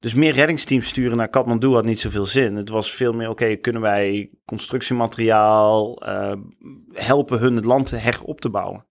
Dus 0.00 0.14
meer 0.14 0.32
reddingsteams 0.32 0.86
sturen 0.88 1.16
naar 1.16 1.28
Kathmandu 1.28 1.68
had 1.68 1.84
niet 1.84 2.00
zoveel 2.00 2.24
zin. 2.24 2.56
Het 2.56 2.68
was 2.68 2.92
veel 2.92 3.12
meer, 3.12 3.28
oké, 3.28 3.56
kunnen 3.56 3.82
wij 3.82 4.30
constructiemateriaal 4.44 6.02
eh, 6.02 6.32
helpen 6.92 7.38
hun 7.38 7.56
het 7.56 7.64
land 7.64 7.90
herop 7.90 8.40
te 8.40 8.50
bouwen? 8.50 8.86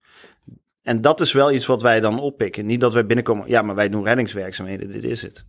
En 0.88 1.00
dat 1.00 1.20
is 1.20 1.32
wel 1.32 1.52
iets 1.52 1.66
wat 1.66 1.82
wij 1.82 2.00
dan 2.00 2.20
oppikken. 2.20 2.66
Niet 2.66 2.80
dat 2.80 2.92
wij 2.92 3.06
binnenkomen, 3.06 3.48
ja, 3.48 3.62
maar 3.62 3.74
wij 3.74 3.88
doen 3.88 4.04
reddingswerkzaamheden, 4.04 4.88
dit 4.88 5.04
is 5.04 5.22
het. 5.22 5.44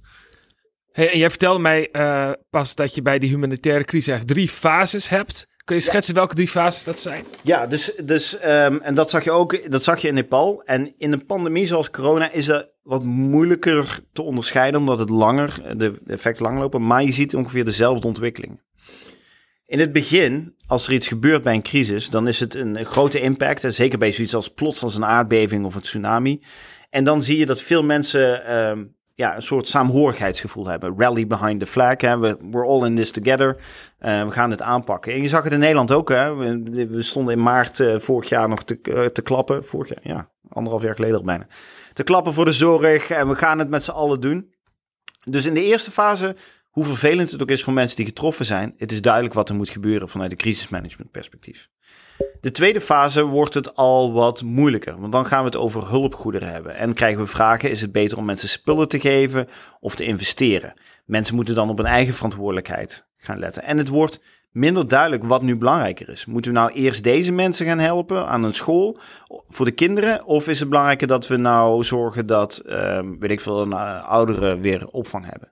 Hey, 0.91 1.11
en 1.11 1.17
jij 1.17 1.29
vertelde 1.29 1.59
mij 1.59 1.91
eh, 1.91 2.31
pas 2.49 2.75
dat 2.75 2.95
je 2.95 3.01
bij 3.01 3.19
die 3.19 3.29
humanitaire 3.29 3.83
crisis 3.83 4.07
eigenlijk 4.07 4.39
drie 4.39 4.49
fases 4.49 5.09
hebt. 5.09 5.47
Kun 5.63 5.75
je 5.75 5.81
schetsen 5.81 6.13
welke 6.13 6.35
drie 6.35 6.47
fases 6.47 6.83
dat 6.83 6.99
zijn? 6.99 7.25
Ja, 7.41 7.67
dus, 7.67 7.91
dus 8.03 8.37
ehm, 8.37 8.77
en 8.77 8.95
dat 8.95 9.09
zag 9.09 9.23
je 9.23 9.31
ook, 9.31 9.71
dat 9.71 9.83
zag 9.83 9.99
je 9.99 10.07
in 10.07 10.13
Nepal. 10.13 10.63
En 10.63 10.93
in 10.97 11.11
een 11.11 11.25
pandemie 11.25 11.67
zoals 11.67 11.89
corona 11.89 12.31
is 12.31 12.45
dat 12.45 12.69
wat 12.81 13.03
moeilijker 13.03 13.99
te 14.13 14.21
onderscheiden, 14.21 14.79
omdat 14.79 14.99
het 14.99 15.09
langer, 15.09 15.61
de, 15.77 15.99
de 16.03 16.13
effecten 16.13 16.45
lang 16.45 16.59
lopen. 16.59 16.85
Maar 16.85 17.03
je 17.03 17.11
ziet 17.11 17.35
ongeveer 17.35 17.65
dezelfde 17.65 18.07
ontwikkeling. 18.07 18.61
In 19.69 19.79
het 19.79 19.91
begin, 19.91 20.55
als 20.67 20.87
er 20.87 20.93
iets 20.93 21.07
gebeurt 21.07 21.43
bij 21.43 21.53
een 21.53 21.61
crisis, 21.61 22.09
dan 22.09 22.27
is 22.27 22.39
het 22.39 22.55
een, 22.55 22.85
grote 22.85 23.21
impact. 23.21 23.63
En 23.63 23.73
zeker 23.73 23.97
bij 23.97 24.11
zoiets 24.11 24.35
als 24.35 24.49
plots 24.49 24.83
als 24.83 24.95
een 24.95 25.05
aardbeving 25.05 25.65
of 25.65 25.75
een 25.75 25.81
tsunami. 25.81 26.41
En 26.89 27.03
dan 27.03 27.21
zie 27.21 27.37
je 27.37 27.45
dat 27.45 27.61
veel 27.61 27.83
mensen 27.83 28.45
ehm, 28.45 28.83
ja, 29.15 29.35
een 29.35 29.41
soort 29.41 29.67
saamhorigheidsgevoel 29.67 30.67
hebben. 30.67 30.93
Rally 30.97 31.27
behind 31.27 31.59
the 31.59 31.65
flag. 31.65 31.95
We're 32.01 32.65
all 32.65 32.85
in 32.85 32.95
this 32.95 33.11
together. 33.11 33.57
Eh, 33.97 34.25
we 34.25 34.31
gaan 34.31 34.51
het 34.51 34.61
aanpakken. 34.61 35.13
En 35.13 35.21
je 35.21 35.27
zag 35.27 35.43
het 35.43 35.53
in 35.53 35.59
Nederland 35.59 35.91
ook. 35.91 36.09
Hè. 36.09 36.35
We, 36.35 37.01
stonden 37.01 37.33
in 37.33 37.43
maart 37.43 37.79
eh, 37.79 37.99
vorig 37.99 38.29
jaar 38.29 38.49
nog 38.49 38.63
te, 38.63 38.79
eh, 38.81 39.05
te 39.05 39.21
klappen. 39.21 39.65
Vorig 39.65 39.89
jaar, 39.89 40.15
ja, 40.15 40.29
anderhalf 40.49 40.83
jaar 40.83 40.95
geleden 40.95 41.25
bijna. 41.25 41.47
Te 41.93 42.03
klappen 42.03 42.33
voor 42.33 42.45
de 42.45 42.53
zorg. 42.53 43.09
En 43.09 43.27
we 43.27 43.35
gaan 43.35 43.59
het 43.59 43.69
met 43.69 43.83
z'n 43.83 43.91
allen 43.91 44.19
doen. 44.19 44.53
Dus 45.23 45.45
in 45.45 45.53
de 45.53 45.63
eerste 45.63 45.91
fase, 45.91 46.35
hoe 46.69 46.85
vervelend 46.85 47.31
het 47.31 47.41
ook 47.41 47.51
is 47.51 47.63
voor 47.63 47.73
mensen 47.73 47.97
die 47.97 48.05
getroffen 48.05 48.45
zijn, 48.45 48.73
het 48.77 48.91
is 48.91 49.01
duidelijk 49.01 49.33
wat 49.33 49.49
er 49.49 49.55
moet 49.55 49.69
gebeuren 49.69 50.09
vanuit 50.09 50.31
een 50.31 50.37
crisismanagement 50.37 51.11
perspectief. 51.11 51.69
De 52.39 52.51
tweede 52.51 52.81
fase 52.81 53.23
wordt 53.23 53.53
het 53.53 53.75
al 53.75 54.13
wat 54.13 54.43
moeilijker, 54.43 54.99
want 54.99 55.11
dan 55.11 55.25
gaan 55.25 55.39
we 55.39 55.45
het 55.45 55.55
over 55.55 55.87
hulpgoederen 55.87 56.51
hebben. 56.51 56.75
En 56.75 56.93
krijgen 56.93 57.19
we 57.19 57.27
vragen, 57.27 57.69
is 57.69 57.81
het 57.81 57.91
beter 57.91 58.17
om 58.17 58.25
mensen 58.25 58.49
spullen 58.49 58.87
te 58.87 58.99
geven 58.99 59.47
of 59.79 59.95
te 59.95 60.05
investeren? 60.05 60.73
Mensen 61.05 61.35
moeten 61.35 61.55
dan 61.55 61.69
op 61.69 61.77
hun 61.77 61.85
eigen 61.85 62.13
verantwoordelijkheid 62.13 63.07
gaan 63.17 63.39
letten. 63.39 63.63
En 63.63 63.77
het 63.77 63.87
wordt 63.87 64.21
minder 64.51 64.87
duidelijk 64.87 65.23
wat 65.23 65.41
nu 65.41 65.55
belangrijker 65.55 66.09
is. 66.09 66.25
Moeten 66.25 66.51
we 66.53 66.57
nou 66.57 66.71
eerst 66.71 67.03
deze 67.03 67.31
mensen 67.31 67.65
gaan 67.65 67.79
helpen 67.79 68.27
aan 68.27 68.43
een 68.43 68.53
school 68.53 68.99
voor 69.47 69.65
de 69.65 69.71
kinderen? 69.71 70.25
Of 70.25 70.47
is 70.47 70.59
het 70.59 70.69
belangrijker 70.69 71.07
dat 71.07 71.27
we 71.27 71.37
nou 71.37 71.83
zorgen 71.83 72.25
dat, 72.25 72.57
ehm, 72.57 73.17
weet 73.19 73.31
ik 73.31 73.41
veel, 73.41 73.67
nou, 73.67 74.03
ouderen 74.03 74.61
weer 74.61 74.87
opvang 74.87 75.25
hebben? 75.25 75.51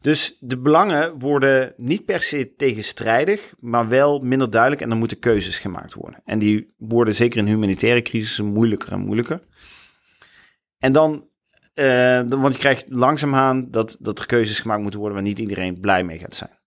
Dus 0.00 0.36
de 0.40 0.58
belangen 0.58 1.18
worden 1.18 1.74
niet 1.76 2.04
per 2.04 2.22
se 2.22 2.54
tegenstrijdig, 2.56 3.54
maar 3.60 3.88
wel 3.88 4.18
minder 4.18 4.50
duidelijk 4.50 4.82
en 4.82 4.90
er 4.90 4.96
moeten 4.96 5.18
keuzes 5.18 5.58
gemaakt 5.58 5.94
worden. 5.94 6.20
En 6.24 6.38
die 6.38 6.74
worden 6.78 7.14
zeker 7.14 7.38
in 7.38 7.46
humanitaire 7.46 8.02
crisissen 8.02 8.44
moeilijker 8.44 8.92
en 8.92 9.00
moeilijker. 9.00 9.40
En 10.78 10.92
dan, 10.92 11.28
eh, 11.74 12.22
want 12.28 12.52
je 12.52 12.60
krijgt 12.60 12.86
langzaamaan 12.88 13.70
dat, 13.70 13.96
dat 14.00 14.18
er 14.18 14.26
keuzes 14.26 14.60
gemaakt 14.60 14.82
moeten 14.82 15.00
worden 15.00 15.18
waar 15.18 15.26
niet 15.26 15.38
iedereen 15.38 15.80
blij 15.80 16.04
mee 16.04 16.18
gaat 16.18 16.34
zijn. 16.34 16.58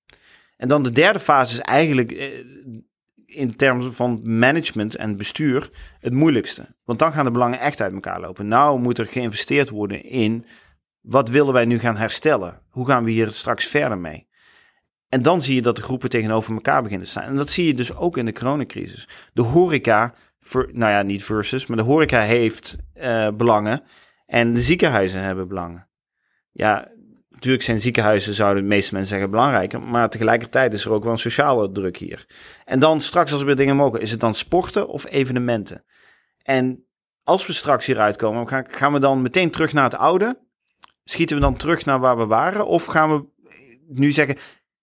En 0.57 0.67
dan 0.67 0.83
de 0.83 0.91
derde 0.91 1.19
fase 1.19 1.53
is 1.53 1.59
eigenlijk 1.59 2.11
eh, 2.11 2.27
in 3.25 3.55
termen 3.55 3.93
van 3.93 4.21
management 4.23 4.95
en 4.95 5.17
bestuur 5.17 5.69
het 5.99 6.13
moeilijkste. 6.13 6.75
Want 6.83 6.99
dan 6.99 7.11
gaan 7.11 7.25
de 7.25 7.31
belangen 7.31 7.59
echt 7.59 7.81
uit 7.81 7.93
elkaar 7.93 8.19
lopen. 8.19 8.47
Nou 8.47 8.79
moet 8.79 8.97
er 8.97 9.05
geïnvesteerd 9.05 9.69
worden 9.69 10.03
in 10.03 10.45
wat 11.01 11.29
willen 11.29 11.53
wij 11.53 11.65
nu 11.65 11.79
gaan 11.79 11.97
herstellen? 11.97 12.61
Hoe 12.69 12.87
gaan 12.87 13.03
we 13.03 13.11
hier 13.11 13.29
straks 13.29 13.65
verder 13.65 13.97
mee? 13.97 14.27
En 15.09 15.21
dan 15.21 15.41
zie 15.41 15.55
je 15.55 15.61
dat 15.61 15.75
de 15.75 15.81
groepen 15.81 16.09
tegenover 16.09 16.53
elkaar 16.53 16.81
beginnen 16.81 17.05
te 17.05 17.11
staan. 17.11 17.23
En 17.23 17.35
dat 17.35 17.49
zie 17.49 17.67
je 17.67 17.73
dus 17.73 17.95
ook 17.95 18.17
in 18.17 18.25
de 18.25 18.33
coronacrisis. 18.33 19.07
De 19.33 19.41
horeca, 19.41 20.13
nou 20.53 20.91
ja, 20.91 21.01
niet 21.01 21.23
versus, 21.23 21.65
maar 21.65 21.77
de 21.77 21.83
horeca 21.83 22.21
heeft 22.21 22.77
eh, 22.93 23.29
belangen 23.31 23.83
en 24.25 24.53
de 24.53 24.61
ziekenhuizen 24.61 25.21
hebben 25.21 25.47
belangen. 25.47 25.87
Ja, 26.51 26.91
natuurlijk 27.29 27.63
zijn 27.63 27.81
ziekenhuizen, 27.81 28.33
zouden 28.33 28.63
de 28.63 28.69
meeste 28.69 28.93
mensen 28.93 29.11
zeggen, 29.11 29.31
belangrijker. 29.31 29.81
Maar 29.81 30.09
tegelijkertijd 30.09 30.73
is 30.73 30.85
er 30.85 30.91
ook 30.91 31.03
wel 31.03 31.11
een 31.11 31.17
sociale 31.17 31.71
druk 31.71 31.97
hier. 31.97 32.25
En 32.65 32.79
dan 32.79 33.01
straks, 33.01 33.33
als 33.33 33.43
we 33.43 33.55
dingen 33.55 33.75
mogen, 33.75 34.01
is 34.01 34.11
het 34.11 34.19
dan 34.19 34.35
sporten 34.35 34.87
of 34.87 35.09
evenementen? 35.09 35.83
En 36.41 36.85
als 37.23 37.45
we 37.45 37.53
straks 37.53 37.85
hieruit 37.85 38.15
komen, 38.15 38.47
gaan, 38.47 38.65
gaan 38.69 38.93
we 38.93 38.99
dan 38.99 39.21
meteen 39.21 39.51
terug 39.51 39.73
naar 39.73 39.83
het 39.83 39.95
oude? 39.95 40.47
Schieten 41.09 41.35
we 41.35 41.41
dan 41.41 41.57
terug 41.57 41.85
naar 41.85 41.99
waar 41.99 42.17
we 42.17 42.25
waren? 42.25 42.67
Of 42.67 42.85
gaan 42.85 43.09
we 43.09 43.25
nu 43.87 44.11
zeggen, 44.11 44.37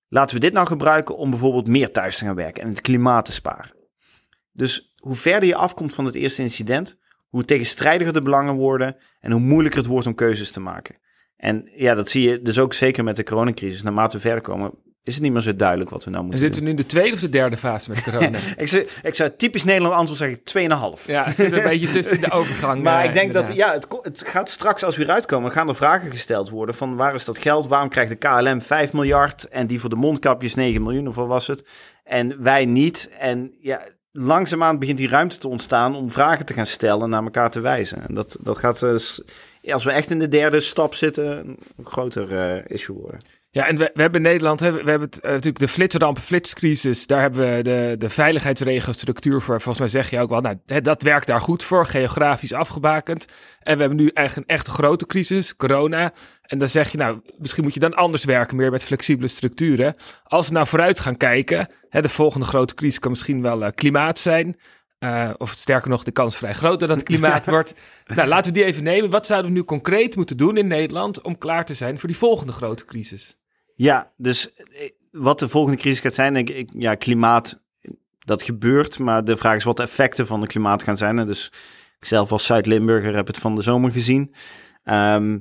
laten 0.09 0.35
we 0.35 0.41
dit 0.41 0.53
nou 0.53 0.67
gebruiken 0.67 1.17
om 1.17 1.31
bijvoorbeeld 1.31 1.67
meer 1.67 1.93
thuis 1.93 2.19
te 2.19 2.25
gaan 2.25 2.35
werken 2.35 2.63
en 2.63 2.69
het 2.69 2.81
klimaat 2.81 3.25
te 3.25 3.33
sparen? 3.33 3.75
Dus 4.53 4.95
hoe 4.97 5.15
verder 5.15 5.49
je 5.49 5.55
afkomt 5.55 5.95
van 5.95 6.05
het 6.05 6.15
eerste 6.15 6.43
incident, 6.43 6.99
hoe 7.29 7.45
tegenstrijdiger 7.45 8.13
de 8.13 8.23
belangen 8.23 8.55
worden 8.55 8.97
en 9.21 9.31
hoe 9.31 9.41
moeilijker 9.41 9.81
het 9.81 9.89
wordt 9.89 10.07
om 10.07 10.15
keuzes 10.15 10.51
te 10.51 10.61
maken. 10.61 10.99
En 11.37 11.71
ja, 11.75 11.95
dat 11.95 12.09
zie 12.09 12.29
je 12.31 12.43
dus 12.43 12.59
ook 12.59 12.75
zeker 12.75 13.05
met 13.05 13.17
de 13.17 13.25
coronacrisis. 13.25 13.83
Naarmate 13.83 14.17
we 14.17 14.23
verder 14.23 14.43
komen, 14.43 14.71
is 15.07 15.15
het 15.15 15.23
niet 15.23 15.33
meer 15.33 15.41
zo 15.41 15.57
duidelijk 15.57 15.91
wat 15.91 16.05
we 16.05 16.11
nou 16.11 16.23
En 16.23 16.29
moeten 16.29 16.47
zitten 16.47 16.65
doen. 16.65 16.71
we 16.71 16.75
nu 16.77 16.83
in 16.83 16.89
de 16.89 16.95
tweede 16.95 17.15
of 17.15 17.21
de 17.21 17.29
derde 17.29 17.57
fase 17.57 17.91
met 17.91 18.03
corona? 18.11 18.39
Ik 18.57 18.69
zou, 18.69 18.87
ik 19.03 19.15
zou 19.15 19.29
het 19.29 19.39
typisch 19.39 19.65
Nederland 19.65 19.95
antwoord 19.95 20.19
zeggen, 20.19 20.99
2,5. 20.99 21.05
ja, 21.07 21.25
het 21.25 21.37
zit 21.37 21.53
een 21.53 21.63
beetje 21.63 21.89
tussen 21.91 22.21
de 22.21 22.31
overgang. 22.41 22.83
Maar 22.83 23.03
eh, 23.03 23.09
ik 23.09 23.15
denk 23.15 23.33
dat, 23.33 23.55
ja, 23.55 23.73
het, 23.73 23.87
het 24.03 24.23
gaat 24.27 24.49
straks 24.49 24.85
als 24.85 24.97
we 24.97 25.03
eruit 25.03 25.27
komen, 25.27 25.51
gaan 25.53 25.69
er 25.69 25.75
vragen 25.75 26.11
gesteld 26.11 26.51
worden 26.51 26.75
van 26.75 26.97
waar 26.97 27.15
is 27.15 27.25
dat 27.25 27.39
geld? 27.39 27.67
Waarom 27.67 27.89
krijgt 27.89 28.11
de 28.11 28.17
KLM 28.29 28.61
5 28.61 28.93
miljard 28.93 29.49
en 29.49 29.67
die 29.67 29.81
voor 29.81 29.91
de 29.91 29.97
mondkapjes 29.97 30.55
9 30.55 30.83
miljoen 30.83 31.09
of 31.09 31.15
wat 31.15 31.29
was 31.29 31.47
het? 31.47 31.65
En 32.05 32.43
wij 32.43 32.65
niet. 32.65 33.11
En 33.19 33.55
ja, 33.61 33.81
langzaamaan 34.13 34.79
begint 34.79 34.99
die 34.99 35.09
ruimte 35.09 35.39
te 35.39 35.49
ontstaan 35.49 35.95
om 35.95 36.11
vragen 36.11 36.47
te 36.47 36.55
gaan 36.55 36.67
stellen 36.67 37.11
naar 37.11 37.23
elkaar 37.23 37.51
te 37.51 37.61
wijzen. 37.61 38.09
En 38.09 38.15
dat, 38.15 38.39
dat 38.41 38.59
gaat, 38.59 38.83
eh, 38.83 39.73
als 39.75 39.85
we 39.85 39.91
echt 39.91 40.11
in 40.11 40.19
de 40.19 40.29
derde 40.29 40.61
stap 40.61 40.95
zitten, 40.95 41.39
een 41.77 41.85
groter 41.85 42.37
eh, 42.37 42.63
issue 42.67 42.97
worden. 42.97 43.21
Ja, 43.57 43.67
en 43.67 43.79
we, 43.79 43.91
we 43.95 44.01
hebben 44.01 44.25
in 44.25 44.27
Nederland, 44.27 44.61
hè, 44.61 44.73
we 44.73 44.91
hebben 44.91 45.09
het, 45.09 45.21
eh, 45.21 45.31
natuurlijk 45.31 45.59
de 45.59 45.69
flitsramp, 45.69 46.19
flitscrisis. 46.19 47.07
Daar 47.07 47.21
hebben 47.21 47.57
we 47.57 47.63
de, 47.63 47.95
de 47.99 48.11
veiligheidsregelstructuur 48.11 49.41
voor. 49.41 49.61
Volgens 49.61 49.79
mij 49.79 50.03
zeg 50.03 50.11
je 50.11 50.21
ook 50.21 50.29
wel, 50.29 50.41
nou, 50.41 50.59
hè, 50.67 50.81
dat 50.81 51.03
werkt 51.03 51.27
daar 51.27 51.41
goed 51.41 51.65
voor, 51.65 51.87
geografisch 51.87 52.53
afgebakend. 52.53 53.25
En 53.61 53.75
we 53.75 53.81
hebben 53.81 53.99
nu 53.99 54.11
eigenlijk 54.15 54.49
een 54.49 54.57
echt 54.57 54.69
grote 54.69 55.07
crisis, 55.07 55.57
corona. 55.57 56.13
En 56.43 56.59
dan 56.59 56.69
zeg 56.69 56.91
je, 56.91 56.99
nou, 56.99 57.21
misschien 57.39 57.65
moet 57.65 57.75
je 57.75 57.81
dan 57.81 57.95
anders 57.95 58.25
werken, 58.25 58.57
meer 58.57 58.71
met 58.71 58.83
flexibele 58.83 59.29
structuren. 59.29 59.95
Als 60.25 60.47
we 60.47 60.53
nou 60.53 60.67
vooruit 60.67 61.01
gaan 61.01 61.17
kijken, 61.17 61.69
hè, 61.89 62.03
de 62.03 62.09
volgende 62.09 62.47
grote 62.47 62.75
crisis 62.75 62.99
kan 62.99 63.11
misschien 63.11 63.43
wel 63.43 63.65
eh, 63.65 63.71
klimaat 63.75 64.19
zijn. 64.19 64.57
Eh, 64.99 65.31
of 65.39 65.51
sterker 65.51 65.91
nog, 65.91 66.05
de 66.05 66.11
kans 66.11 66.37
vrij 66.37 66.55
groot 66.55 66.81
dat 66.81 66.89
het 66.89 67.03
klimaat 67.11 67.47
wordt. 67.47 67.75
Nou, 68.07 68.29
laten 68.29 68.53
we 68.53 68.59
die 68.59 68.67
even 68.67 68.83
nemen. 68.83 69.11
Wat 69.11 69.27
zouden 69.27 69.51
we 69.51 69.57
nu 69.57 69.65
concreet 69.65 70.17
moeten 70.17 70.37
doen 70.37 70.57
in 70.57 70.67
Nederland 70.67 71.21
om 71.21 71.39
klaar 71.39 71.65
te 71.65 71.75
zijn 71.75 71.99
voor 71.99 72.09
die 72.09 72.19
volgende 72.19 72.53
grote 72.53 72.85
crisis? 72.85 73.37
Ja, 73.77 74.13
dus 74.17 74.55
eh, 74.55 74.91
wat 75.11 75.39
de 75.39 75.49
volgende 75.49 75.79
crisis 75.79 76.01
gaat 76.01 76.15
zijn, 76.15 76.35
denk 76.35 76.49
ik, 76.49 76.71
ja, 76.73 76.95
klimaat, 76.95 77.61
dat 78.19 78.43
gebeurt. 78.43 78.99
Maar 78.99 79.25
de 79.25 79.37
vraag 79.37 79.57
is 79.57 79.65
wat 79.65 79.77
de 79.77 79.83
effecten 79.83 80.27
van 80.27 80.41
de 80.41 80.47
klimaat 80.47 80.83
gaan 80.83 80.97
zijn. 80.97 81.19
En 81.19 81.27
dus 81.27 81.53
ik 81.99 82.05
zelf 82.05 82.33
als 82.33 82.45
Zuid-Limburger 82.45 83.15
heb 83.15 83.27
het 83.27 83.39
van 83.39 83.55
de 83.55 83.63
zomer 83.63 83.91
gezien. 83.91 84.35
Ehm, 84.85 85.39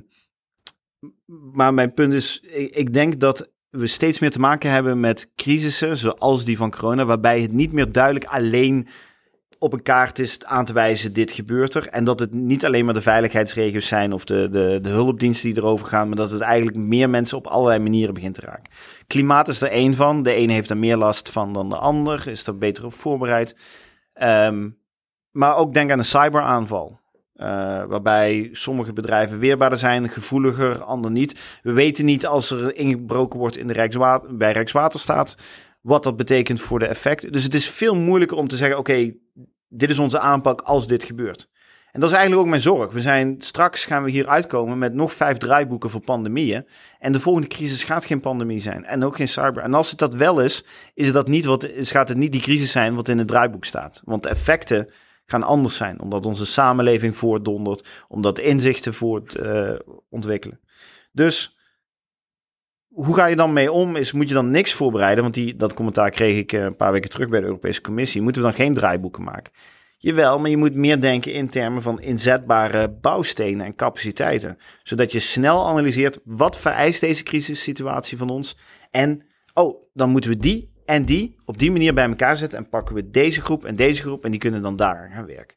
maar 1.52 1.74
mijn 1.74 1.92
punt 1.94 2.12
is, 2.12 2.40
ik, 2.42 2.74
ik 2.74 2.92
denk 2.92 3.20
dat 3.20 3.50
we 3.70 3.86
steeds 3.86 4.18
meer 4.18 4.30
te 4.30 4.40
maken 4.40 4.70
hebben 4.70 5.00
met 5.00 5.30
crisissen, 5.34 5.96
zoals 5.96 6.44
die 6.44 6.56
van 6.56 6.70
corona, 6.70 7.04
waarbij 7.04 7.40
het 7.40 7.52
niet 7.52 7.72
meer 7.72 7.92
duidelijk 7.92 8.24
alleen 8.24 8.88
op 9.58 9.72
een 9.72 9.82
kaart 9.82 10.18
is 10.18 10.44
aan 10.44 10.64
te 10.64 10.72
wijzen, 10.72 11.12
dit 11.12 11.30
gebeurt 11.30 11.74
er. 11.74 11.88
En 11.88 12.04
dat 12.04 12.20
het 12.20 12.32
niet 12.32 12.64
alleen 12.64 12.84
maar 12.84 12.94
de 12.94 13.02
veiligheidsregio's 13.02 13.86
zijn 13.86 14.12
of 14.12 14.24
de, 14.24 14.48
de, 14.48 14.78
de 14.82 14.88
hulpdiensten 14.88 15.48
die 15.48 15.62
erover 15.62 15.86
gaan, 15.86 16.08
maar 16.08 16.16
dat 16.16 16.30
het 16.30 16.40
eigenlijk 16.40 16.76
meer 16.76 17.10
mensen 17.10 17.38
op 17.38 17.46
allerlei 17.46 17.78
manieren 17.80 18.14
begint 18.14 18.34
te 18.34 18.40
raken. 18.40 18.72
Klimaat 19.06 19.48
is 19.48 19.62
er 19.62 19.70
één 19.70 19.94
van. 19.94 20.22
De 20.22 20.32
ene 20.32 20.52
heeft 20.52 20.70
er 20.70 20.76
meer 20.76 20.96
last 20.96 21.30
van 21.30 21.52
dan 21.52 21.68
de 21.68 21.76
ander, 21.76 22.28
is 22.28 22.46
er 22.46 22.58
beter 22.58 22.84
op 22.84 22.94
voorbereid. 22.94 23.56
Ehm, 24.12 24.68
maar 25.30 25.56
ook 25.56 25.74
denk 25.74 25.90
aan 25.90 25.98
een 25.98 26.04
cyberaanval. 26.04 26.98
Uh, 27.36 27.46
waarbij 27.84 28.48
sommige 28.52 28.92
bedrijven 28.92 29.38
weerbaarder 29.38 29.78
zijn, 29.78 30.08
gevoeliger, 30.08 30.82
ander 30.82 31.10
niet. 31.10 31.58
We 31.62 31.72
weten 31.72 32.04
niet 32.04 32.26
als 32.26 32.50
er 32.50 32.76
ingebroken 32.76 33.38
wordt 33.38 33.56
in 33.56 33.66
de 33.66 33.72
Rijkswater, 33.72 34.36
bij 34.36 34.52
Rijkswaterstaat 34.52 35.36
wat 35.86 36.02
dat 36.02 36.16
betekent 36.16 36.60
voor 36.60 36.78
de 36.78 36.86
effecten. 36.86 37.32
Dus 37.32 37.42
het 37.42 37.54
is 37.54 37.70
veel 37.70 37.94
moeilijker 37.94 38.36
om 38.36 38.48
te 38.48 38.56
zeggen: 38.56 38.78
oké, 38.78 39.12
dit 39.68 39.90
is 39.90 39.98
onze 39.98 40.18
aanpak 40.18 40.60
als 40.60 40.86
dit 40.86 41.04
gebeurt. 41.04 41.48
En 41.92 42.00
dat 42.00 42.10
is 42.10 42.16
eigenlijk 42.16 42.44
ook 42.44 42.50
mijn 42.50 42.62
zorg. 42.62 42.92
We 42.92 43.00
zijn 43.00 43.34
straks 43.38 43.84
gaan 43.84 44.02
we 44.02 44.10
hier 44.10 44.28
uitkomen 44.28 44.78
met 44.78 44.94
nog 44.94 45.12
vijf 45.12 45.36
draaiboeken 45.36 45.90
voor 45.90 46.00
pandemieën. 46.00 46.66
En 46.98 47.12
de 47.12 47.20
volgende 47.20 47.48
crisis 47.48 47.84
gaat 47.84 48.04
geen 48.04 48.20
pandemie 48.20 48.60
zijn. 48.60 48.84
En 48.84 49.04
ook 49.04 49.16
geen 49.16 49.28
cyber. 49.28 49.62
En 49.62 49.74
als 49.74 49.90
het 49.90 49.98
dat 49.98 50.14
wel 50.14 50.40
is, 50.40 50.64
is 50.94 51.12
dat 51.12 51.28
niet 51.28 51.44
wat, 51.44 51.68
gaat 51.74 52.08
het 52.08 52.18
niet 52.18 52.32
die 52.32 52.40
crisis 52.40 52.70
zijn 52.70 52.94
wat 52.94 53.08
in 53.08 53.18
het 53.18 53.28
draaiboek 53.28 53.64
staat. 53.64 54.02
Want 54.04 54.22
de 54.22 54.28
effecten 54.28 54.90
gaan 55.26 55.42
anders 55.42 55.76
zijn. 55.76 56.00
Omdat 56.00 56.26
onze 56.26 56.46
samenleving 56.46 57.16
voortdondert. 57.16 57.88
Omdat 58.08 58.38
inzichten 58.38 58.94
voort 58.94 59.40
uh, 59.40 59.70
ontwikkelen. 60.08 60.60
Dus 61.12 61.55
hoe 62.96 63.14
ga 63.14 63.26
je 63.26 63.36
dan 63.36 63.52
mee 63.52 63.72
om? 63.72 63.96
Is, 63.96 64.12
moet 64.12 64.28
je 64.28 64.34
dan 64.34 64.50
niks 64.50 64.72
voorbereiden? 64.72 65.22
Want 65.22 65.34
die, 65.34 65.56
dat 65.56 65.74
commentaar 65.74 66.10
kreeg 66.10 66.36
ik 66.36 66.52
eh, 66.52 66.62
een 66.62 66.76
paar 66.76 66.92
weken 66.92 67.10
terug 67.10 67.28
bij 67.28 67.40
de 67.40 67.46
Europese 67.46 67.80
Commissie. 67.80 68.22
Moeten 68.22 68.42
we 68.42 68.48
dan 68.48 68.56
geen 68.56 68.74
draaiboeken 68.74 69.22
maken? 69.22 69.52
Jawel, 69.98 70.38
maar 70.38 70.50
je 70.50 70.56
moet 70.56 70.74
meer 70.74 71.00
denken 71.00 71.32
in 71.32 71.48
termen 71.48 71.82
van 71.82 72.00
inzetbare 72.00 72.88
bouwstenen 72.88 73.66
en 73.66 73.74
capaciteiten. 73.74 74.58
Zodat 74.82 75.12
je 75.12 75.18
snel 75.18 75.66
analyseert 75.66 76.18
wat 76.24 76.56
vereist 76.56 77.00
deze 77.00 77.22
crisissituatie 77.22 78.18
van 78.18 78.30
ons. 78.30 78.58
En, 78.90 79.22
oh, 79.54 79.82
dan 79.92 80.10
moeten 80.10 80.30
we 80.30 80.36
die 80.36 80.72
en 80.84 81.04
die 81.04 81.36
op 81.44 81.58
die 81.58 81.72
manier 81.72 81.94
bij 81.94 82.08
elkaar 82.08 82.36
zetten. 82.36 82.58
En 82.58 82.68
pakken 82.68 82.94
we 82.94 83.10
deze 83.10 83.40
groep 83.40 83.64
en 83.64 83.76
deze 83.76 84.02
groep 84.02 84.24
en 84.24 84.30
die 84.30 84.40
kunnen 84.40 84.62
dan 84.62 84.76
daar 84.76 85.10
gaan 85.12 85.26
werken. 85.26 85.56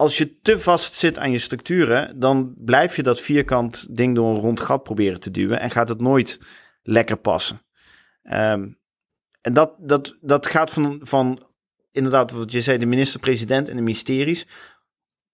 Als 0.00 0.18
je 0.18 0.40
te 0.40 0.58
vast 0.58 0.94
zit 0.94 1.18
aan 1.18 1.30
je 1.30 1.38
structuren, 1.38 2.18
dan 2.18 2.54
blijf 2.56 2.96
je 2.96 3.02
dat 3.02 3.20
vierkant 3.20 3.96
ding 3.96 4.14
door 4.14 4.34
een 4.34 4.40
rond 4.40 4.60
gat 4.60 4.82
proberen 4.82 5.20
te 5.20 5.30
duwen. 5.30 5.60
En 5.60 5.70
gaat 5.70 5.88
het 5.88 6.00
nooit 6.00 6.40
lekker 6.82 7.16
passen. 7.16 7.62
Um, 8.22 8.78
en 9.40 9.52
dat, 9.52 9.74
dat, 9.78 10.16
dat 10.20 10.46
gaat 10.46 10.70
van, 10.70 11.00
van 11.02 11.46
inderdaad, 11.92 12.30
wat 12.30 12.52
je 12.52 12.60
zei, 12.60 12.78
de 12.78 12.86
minister-president 12.86 13.68
en 13.68 13.76
de 13.76 13.82
ministeries, 13.82 14.46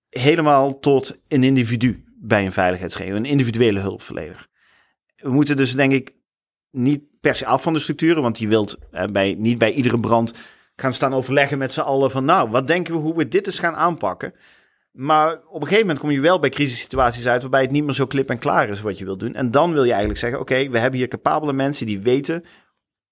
helemaal 0.08 0.78
tot 0.78 1.18
een 1.28 1.44
individu 1.44 2.04
bij 2.16 2.44
een 2.44 2.52
veiligheidsregio, 2.52 3.14
een 3.14 3.24
individuele 3.24 3.80
hulpverlener. 3.80 4.46
We 5.16 5.30
moeten 5.30 5.56
dus 5.56 5.74
denk 5.74 5.92
ik 5.92 6.14
niet 6.70 7.02
per 7.20 7.34
se 7.34 7.46
af 7.46 7.62
van 7.62 7.72
de 7.72 7.80
structuren, 7.80 8.22
want 8.22 8.38
je 8.38 8.48
wilt 8.48 8.78
bij, 9.12 9.34
niet 9.38 9.58
bij 9.58 9.72
iedere 9.72 10.00
brand 10.00 10.34
gaan 10.76 10.92
staan 10.92 11.14
overleggen 11.14 11.58
met 11.58 11.72
z'n 11.72 11.80
allen 11.80 12.10
van 12.10 12.24
nou, 12.24 12.50
wat 12.50 12.66
denken 12.66 12.94
we 12.94 13.00
hoe 13.00 13.16
we 13.16 13.28
dit 13.28 13.46
eens 13.46 13.58
gaan 13.58 13.76
aanpakken. 13.76 14.34
Maar 14.96 15.32
op 15.32 15.60
een 15.60 15.66
gegeven 15.66 15.80
moment 15.80 15.98
kom 15.98 16.10
je 16.10 16.20
wel 16.20 16.38
bij 16.38 16.50
crisissituaties 16.50 17.26
uit 17.26 17.40
waarbij 17.40 17.60
het 17.60 17.70
niet 17.70 17.84
meer 17.84 17.94
zo 17.94 18.06
klip 18.06 18.30
en 18.30 18.38
klaar 18.38 18.68
is 18.68 18.80
wat 18.80 18.98
je 18.98 19.04
wilt 19.04 19.20
doen. 19.20 19.34
En 19.34 19.50
dan 19.50 19.72
wil 19.72 19.82
je 19.82 19.90
eigenlijk 19.90 20.20
zeggen, 20.20 20.40
oké, 20.40 20.68
we 20.68 20.78
hebben 20.78 20.98
hier 20.98 21.08
capabele 21.08 21.52
mensen 21.52 21.86
die 21.86 22.00
weten 22.00 22.44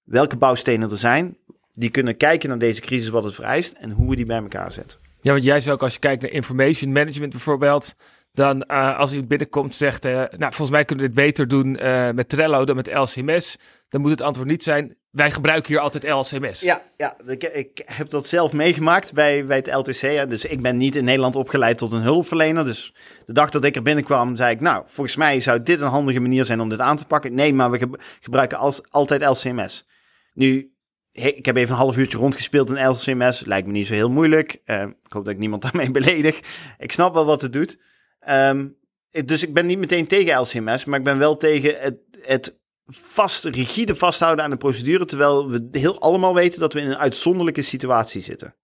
welke 0.03 0.37
bouwstenen 0.37 0.91
er 0.91 0.99
zijn, 0.99 1.37
die 1.73 1.91
kunnen 1.91 2.17
kijken 2.17 2.49
naar 2.49 2.59
deze 2.59 2.81
crisis, 2.81 3.09
wat 3.09 3.25
het 3.25 3.35
vereist 3.35 3.73
en 3.73 3.91
hoe 3.91 4.11
we 4.11 4.17
die 4.17 4.27
bij 4.27 4.39
elkaar 4.39 4.73
zetten. 4.73 4.99
Ja, 5.21 5.33
want 5.33 5.45
jij 5.45 5.61
zou 5.61 5.75
ook 5.75 5.83
als 5.83 5.93
je 5.93 5.99
kijkt 5.99 6.23
naar 6.23 6.31
information 6.31 6.93
management 6.93 7.33
bijvoorbeeld, 7.33 7.95
dan 8.35 8.65
uh, 8.71 8.99
als 8.99 9.11
iemand 9.11 9.29
binnenkomt 9.29 9.75
zegt, 9.75 10.07
uh, 10.07 10.13
nou 10.13 10.39
volgens 10.39 10.71
mij 10.71 10.85
kunnen 10.85 11.05
we 11.05 11.13
dit 11.13 11.25
beter 11.25 11.49
doen 11.49 11.79
uh, 11.83 12.11
met 12.11 12.29
Trello 12.29 12.65
dan 12.65 12.77
met 12.77 12.95
LCMS, 12.95 13.59
dan 13.89 14.01
moet 14.01 14.11
het 14.11 14.21
antwoord 14.21 14.49
niet 14.49 14.63
zijn, 14.63 14.97
wij 15.11 15.31
gebruiken 15.31 15.73
hier 15.73 15.81
altijd 15.81 16.05
LCMS. 16.09 16.61
Ja, 16.61 16.83
ja 16.97 17.17
ik, 17.53 17.83
heb 17.85 18.11
dat 18.11 18.29
zelf 18.29 18.53
meegemaakt 18.53 19.13
bij, 19.13 19.45
bij 19.45 19.57
het 19.57 19.75
LTC. 19.75 20.31
Dus 20.31 20.45
ik 20.45 20.63
ben 20.63 20.77
niet 20.77 20.97
in 20.97 21.05
Nederland 21.05 21.37
opgeleid 21.37 21.79
tot 21.79 21.93
een 21.93 22.01
hulpverlener. 22.01 22.65
Dus 22.65 22.95
de 23.27 23.33
dag 23.33 23.51
dat 23.51 23.65
ik 23.65 23.77
er 23.77 23.83
binnenkwam, 23.83 24.37
zei 24.37 24.55
ik, 24.55 24.61
nou, 24.61 24.85
volgens 24.87 25.17
mij 25.17 25.41
zou 25.41 25.63
dit 25.63 25.81
een 25.81 25.89
handige 25.89 26.21
manier 26.21 26.45
zijn 26.45 26.61
om 26.61 26.69
dit 26.69 26.81
aan 26.81 26.97
te 26.97 27.07
pakken. 27.07 27.35
Nee, 27.35 27.55
maar 27.55 27.71
we 27.71 27.89
gebruiken 28.21 28.59
als, 28.59 28.91
altijd 28.91 29.23
LCMS. 29.23 29.87
Nu, 30.33 30.73
ik 31.13 31.47
heb 31.47 31.57
even 31.57 31.75
een 31.75 31.81
half 31.81 31.97
uurtje 31.97 32.19
rondgespeeld 32.19 32.71
in 32.71 32.89
LCMS. 32.89 33.45
Lijkt 33.45 33.67
me 33.67 33.73
niet 33.73 33.87
zo 33.87 33.95
heel 33.95 34.11
moeilijk. 34.11 34.53
Ik 34.65 35.13
hoop 35.13 35.25
dat 35.25 35.35
ik 35.35 35.39
niemand 35.39 35.63
daarmee 35.73 35.91
beledig. 35.91 36.41
Ik 36.79 36.93
snap 36.93 37.15
wel 37.15 37.25
wat 37.25 37.41
het 37.41 37.53
doet. 37.53 37.79
Um, 38.29 38.77
dus 39.11 39.43
ik 39.43 39.55
ben 39.55 39.67
niet 39.67 39.79
meteen 39.79 40.07
tegen 40.07 40.41
LCMS, 40.41 40.85
maar 40.85 40.99
ik 40.99 41.05
ben 41.05 41.19
wel 41.19 41.37
tegen 41.37 41.81
het, 41.81 41.97
het 42.23 42.59
vast, 42.87 43.45
rigide 43.45 43.95
vasthouden 43.95 44.45
aan 44.45 44.51
de 44.51 44.57
procedure, 44.57 45.05
terwijl 45.05 45.49
we 45.49 45.69
heel 45.71 46.01
allemaal 46.01 46.35
weten 46.35 46.61
dat 46.61 46.73
we 46.73 46.81
in 46.81 46.91
een 46.91 46.99
uitzonderlijke 46.99 47.63
situatie 47.63 48.23
zitten. 48.23 48.55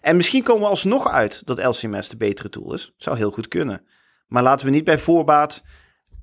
En 0.00 0.16
misschien 0.16 0.42
komen 0.42 0.62
we 0.62 0.68
alsnog 0.68 1.08
uit 1.08 1.46
dat 1.46 1.64
LCMS 1.64 2.08
de 2.08 2.16
betere 2.16 2.48
tool 2.48 2.74
is. 2.74 2.92
Zou 2.96 3.16
heel 3.16 3.30
goed 3.30 3.48
kunnen. 3.48 3.86
Maar 4.26 4.42
laten 4.42 4.66
we 4.66 4.72
niet 4.72 4.84
bij 4.84 4.98
voorbaat 4.98 5.62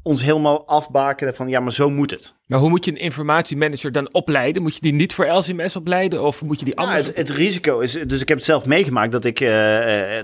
ons 0.08 0.24
helemaal 0.24 0.68
afbakenen 0.68 1.36
van 1.36 1.50
ja, 1.50 1.60
maar 1.60 1.72
zo 1.72 1.90
moet 1.90 2.12
het. 2.12 2.34
Maar 2.46 2.60
hoe 2.60 2.70
moet 2.70 2.86
je 2.86 2.92
een 2.92 2.98
informatiemanager 2.98 3.92
dan 3.92 4.14
opleiden? 4.14 4.62
Moet 4.62 4.74
je 4.74 4.82
die 4.82 4.94
niet 4.94 5.14
voor 5.14 5.26
LCMS 5.26 5.76
opleiden 5.76 6.24
of 6.24 6.44
moet 6.44 6.60
je 6.60 6.66
die 6.66 6.76
nou, 6.76 6.88
anders? 6.88 7.08
het, 7.08 7.16
het, 7.16 7.30
risico 7.30 7.80
is, 7.80 7.92
dus 7.92 8.22
ik 8.22 8.28
heb 8.28 8.38
het 8.38 8.46
zelf 8.46 8.66
meegemaakt 8.66 9.12
dat 9.12 9.26
ik, 9.26 9.40
uh, 9.40 9.50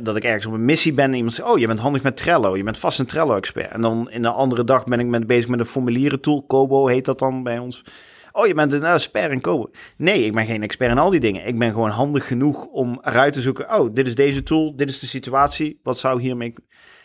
dat 0.01 0.15
ik 0.15 0.23
ergens 0.23 0.45
op 0.45 0.53
een 0.53 0.65
missie 0.65 0.93
ben 0.93 1.05
en 1.05 1.13
iemand 1.13 1.33
zegt, 1.33 1.49
oh, 1.49 1.59
je 1.59 1.67
bent 1.67 1.79
handig 1.79 2.01
met 2.03 2.17
Trello, 2.17 2.57
je 2.57 2.63
bent 2.63 2.77
vast 2.77 2.99
een 2.99 3.05
Trello-expert. 3.05 3.71
En 3.71 3.81
dan 3.81 4.11
in 4.11 4.25
een 4.25 4.31
andere 4.31 4.63
dag 4.63 4.83
ben 4.83 4.99
ik 4.99 5.05
met, 5.05 5.27
bezig 5.27 5.47
met 5.47 5.59
een 5.59 5.65
formulieren 5.65 6.21
tool, 6.21 6.43
Kobo 6.43 6.87
heet 6.87 7.05
dat 7.05 7.19
dan 7.19 7.43
bij 7.43 7.57
ons. 7.57 7.83
Oh, 8.31 8.47
je 8.47 8.53
bent 8.53 8.73
een 8.73 8.83
expert 8.83 9.31
in 9.31 9.41
Kobo. 9.41 9.69
Nee, 9.97 10.25
ik 10.25 10.33
ben 10.33 10.45
geen 10.45 10.63
expert 10.63 10.91
in 10.91 10.97
al 10.97 11.09
die 11.09 11.19
dingen. 11.19 11.47
Ik 11.47 11.57
ben 11.57 11.71
gewoon 11.71 11.89
handig 11.89 12.27
genoeg 12.27 12.65
om 12.65 12.99
eruit 13.01 13.33
te 13.33 13.41
zoeken, 13.41 13.79
oh, 13.79 13.93
dit 13.93 14.07
is 14.07 14.15
deze 14.15 14.43
tool, 14.43 14.75
dit 14.75 14.89
is 14.89 14.99
de 14.99 15.07
situatie, 15.07 15.79
wat 15.83 15.97
zou 15.97 16.21
hiermee 16.21 16.53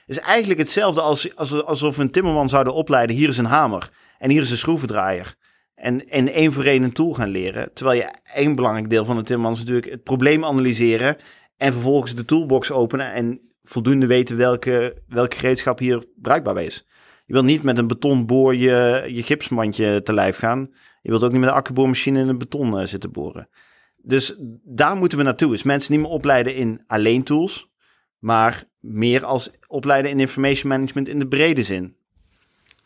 is 0.09 0.19
eigenlijk 0.19 0.61
hetzelfde 0.61 1.01
als, 1.01 1.37
als 1.37 1.65
alsof 1.65 1.97
we 1.97 2.03
een 2.03 2.11
timmerman 2.11 2.49
zouden 2.49 2.75
opleiden. 2.75 3.17
Hier 3.17 3.29
is 3.29 3.39
een 3.39 3.45
hamer 3.45 3.91
en 4.19 4.31
hier 4.31 4.41
is 4.41 4.51
een 4.51 4.57
schroevendraaier. 4.57 5.35
En, 5.75 6.09
en 6.09 6.33
één 6.33 6.53
voor 6.53 6.65
één 6.65 6.83
een 6.83 6.93
tool 6.93 7.13
gaan 7.13 7.29
leren. 7.29 7.73
Terwijl 7.73 7.99
je 7.99 8.15
één 8.35 8.55
belangrijk 8.55 8.91
deel 8.91 9.05
van 9.05 9.17
de 9.17 9.23
timmerman 9.23 9.53
is 9.53 9.59
natuurlijk 9.59 9.91
het 9.91 10.03
probleem 10.03 10.45
analyseren. 10.45 11.17
En 11.57 11.73
vervolgens 11.73 12.15
de 12.15 12.25
toolbox 12.25 12.71
openen 12.71 13.13
en 13.13 13.41
voldoende 13.63 14.07
weten 14.07 14.37
welke, 14.37 15.03
welke 15.09 15.37
gereedschap 15.37 15.79
hier 15.79 16.05
bruikbaar 16.17 16.63
is. 16.63 16.87
Je 17.27 17.33
wilt 17.33 17.45
niet 17.45 17.63
met 17.63 17.79
een 17.79 17.87
betonboor 17.87 18.57
je, 18.57 19.05
je 19.07 19.23
gipsmandje 19.23 20.03
te 20.03 20.13
lijf 20.13 20.37
gaan. 20.37 20.69
Je 21.03 21.11
wilt 21.11 21.25
ook 21.25 21.31
niet 21.31 21.41
met 21.41 21.49
een 21.49 21.55
akkuboormachine 21.55 22.21
in 22.21 22.29
een 22.29 22.39
beton 22.39 22.81
uh, 22.81 22.87
zitten 22.87 23.13
boren. 23.13 23.49
Dus 23.97 24.35
daar 24.65 24.97
moeten 24.97 25.19
we 25.19 25.25
naartoe. 25.25 25.55
Is 25.55 25.63
mensen 25.63 25.93
niet 25.93 26.01
meer 26.01 26.11
opleiden 26.11 26.55
in 26.55 26.83
alleen 26.87 27.23
tools, 27.23 27.71
maar 28.19 28.65
meer 28.81 29.25
als 29.25 29.51
opleiden 29.67 30.11
in 30.11 30.21
information 30.21 30.69
management 30.69 31.09
in 31.09 31.19
de 31.19 31.29
brede 31.29 31.63
zin. 31.63 31.97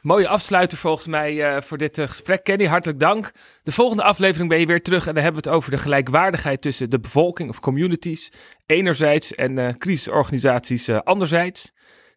Mooie 0.00 0.28
afsluiter 0.28 0.78
volgens 0.78 1.07
mij 1.07 1.35
uh, 1.35 1.61
voor 1.61 1.78
dit 1.78 1.98
uh, 1.98 2.09
gesprek. 2.09 2.44
Kenny, 2.44 2.66
hartelijk 2.66 3.00
dank. 3.00 3.33
De 3.62 3.72
volgende 3.72 4.02
aflevering 4.02 4.48
ben 4.48 4.61
je 4.61 4.66
weer 4.66 4.83
terug 4.83 5.07
en 5.07 5.14
dan 5.14 5.22
hebben 5.22 5.42
we 5.42 5.48
het 5.48 5.57
over 5.57 5.70
de 5.70 5.78
gelijkwaardigheid 5.78 6.62
tussen 6.62 6.90
de 6.90 7.00
bevolking 7.00 7.48
of 7.48 7.61
communities 7.61 8.33
enerzijds 8.66 9.35
en 9.35 9.57
uh, 9.57 9.68
crisisorganisaties 9.78 10.88
anderzijds. 10.88 11.72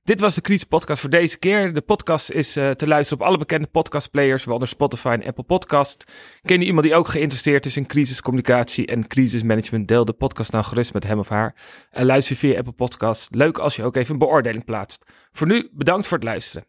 Dit 0.06 0.20
was 0.20 0.36
de 0.36 0.42
Crisis 0.42 0.64
Podcast 0.64 1.02
voor 1.02 1.10
deze 1.10 1.40
keer. 1.40 1.74
De 1.74 1.82
podcast 1.82 2.32
is 2.32 2.58
uh, 2.58 2.72
te 2.72 2.88
luisteren 2.88 3.22
op 3.22 3.28
alle 3.28 3.38
bekende 3.38 3.68
podcastplayers, 3.68 4.44
waaronder 4.44 4.68
Spotify 4.68 5.08
en 5.08 5.28
Apple 5.28 5.44
Podcast. 5.44 6.12
Ken 6.42 6.60
je 6.60 6.66
iemand 6.66 6.86
die 6.86 6.96
ook 6.96 7.08
geïnteresseerd 7.08 7.66
is 7.66 7.78
in 7.78 7.86
crisiscommunicatie 7.86 8.86
en 8.86 9.08
crisismanagement? 9.08 9.88
Deel 9.88 10.06
de 10.06 10.14
podcast 10.14 10.52
dan 10.52 10.66
gerust 10.66 10.94
met 10.94 11.04
hem 11.04 11.20
of 11.20 11.30
haar. 11.30 11.56
En 11.90 12.06
luister 12.06 12.36
via 12.36 12.58
Apple 12.58 12.74
Podcast. 12.74 13.36
Leuk 13.36 13.58
als 13.58 13.76
je 13.76 13.84
ook 13.84 13.96
even 13.96 14.14
een 14.14 14.20
beoordeling 14.20 14.66
plaatst. 14.66 15.06
Voor 15.32 15.48
nu, 15.48 15.70
bedankt 15.74 16.08
voor 16.08 16.18
het 16.18 16.26
luisteren. 16.26 16.66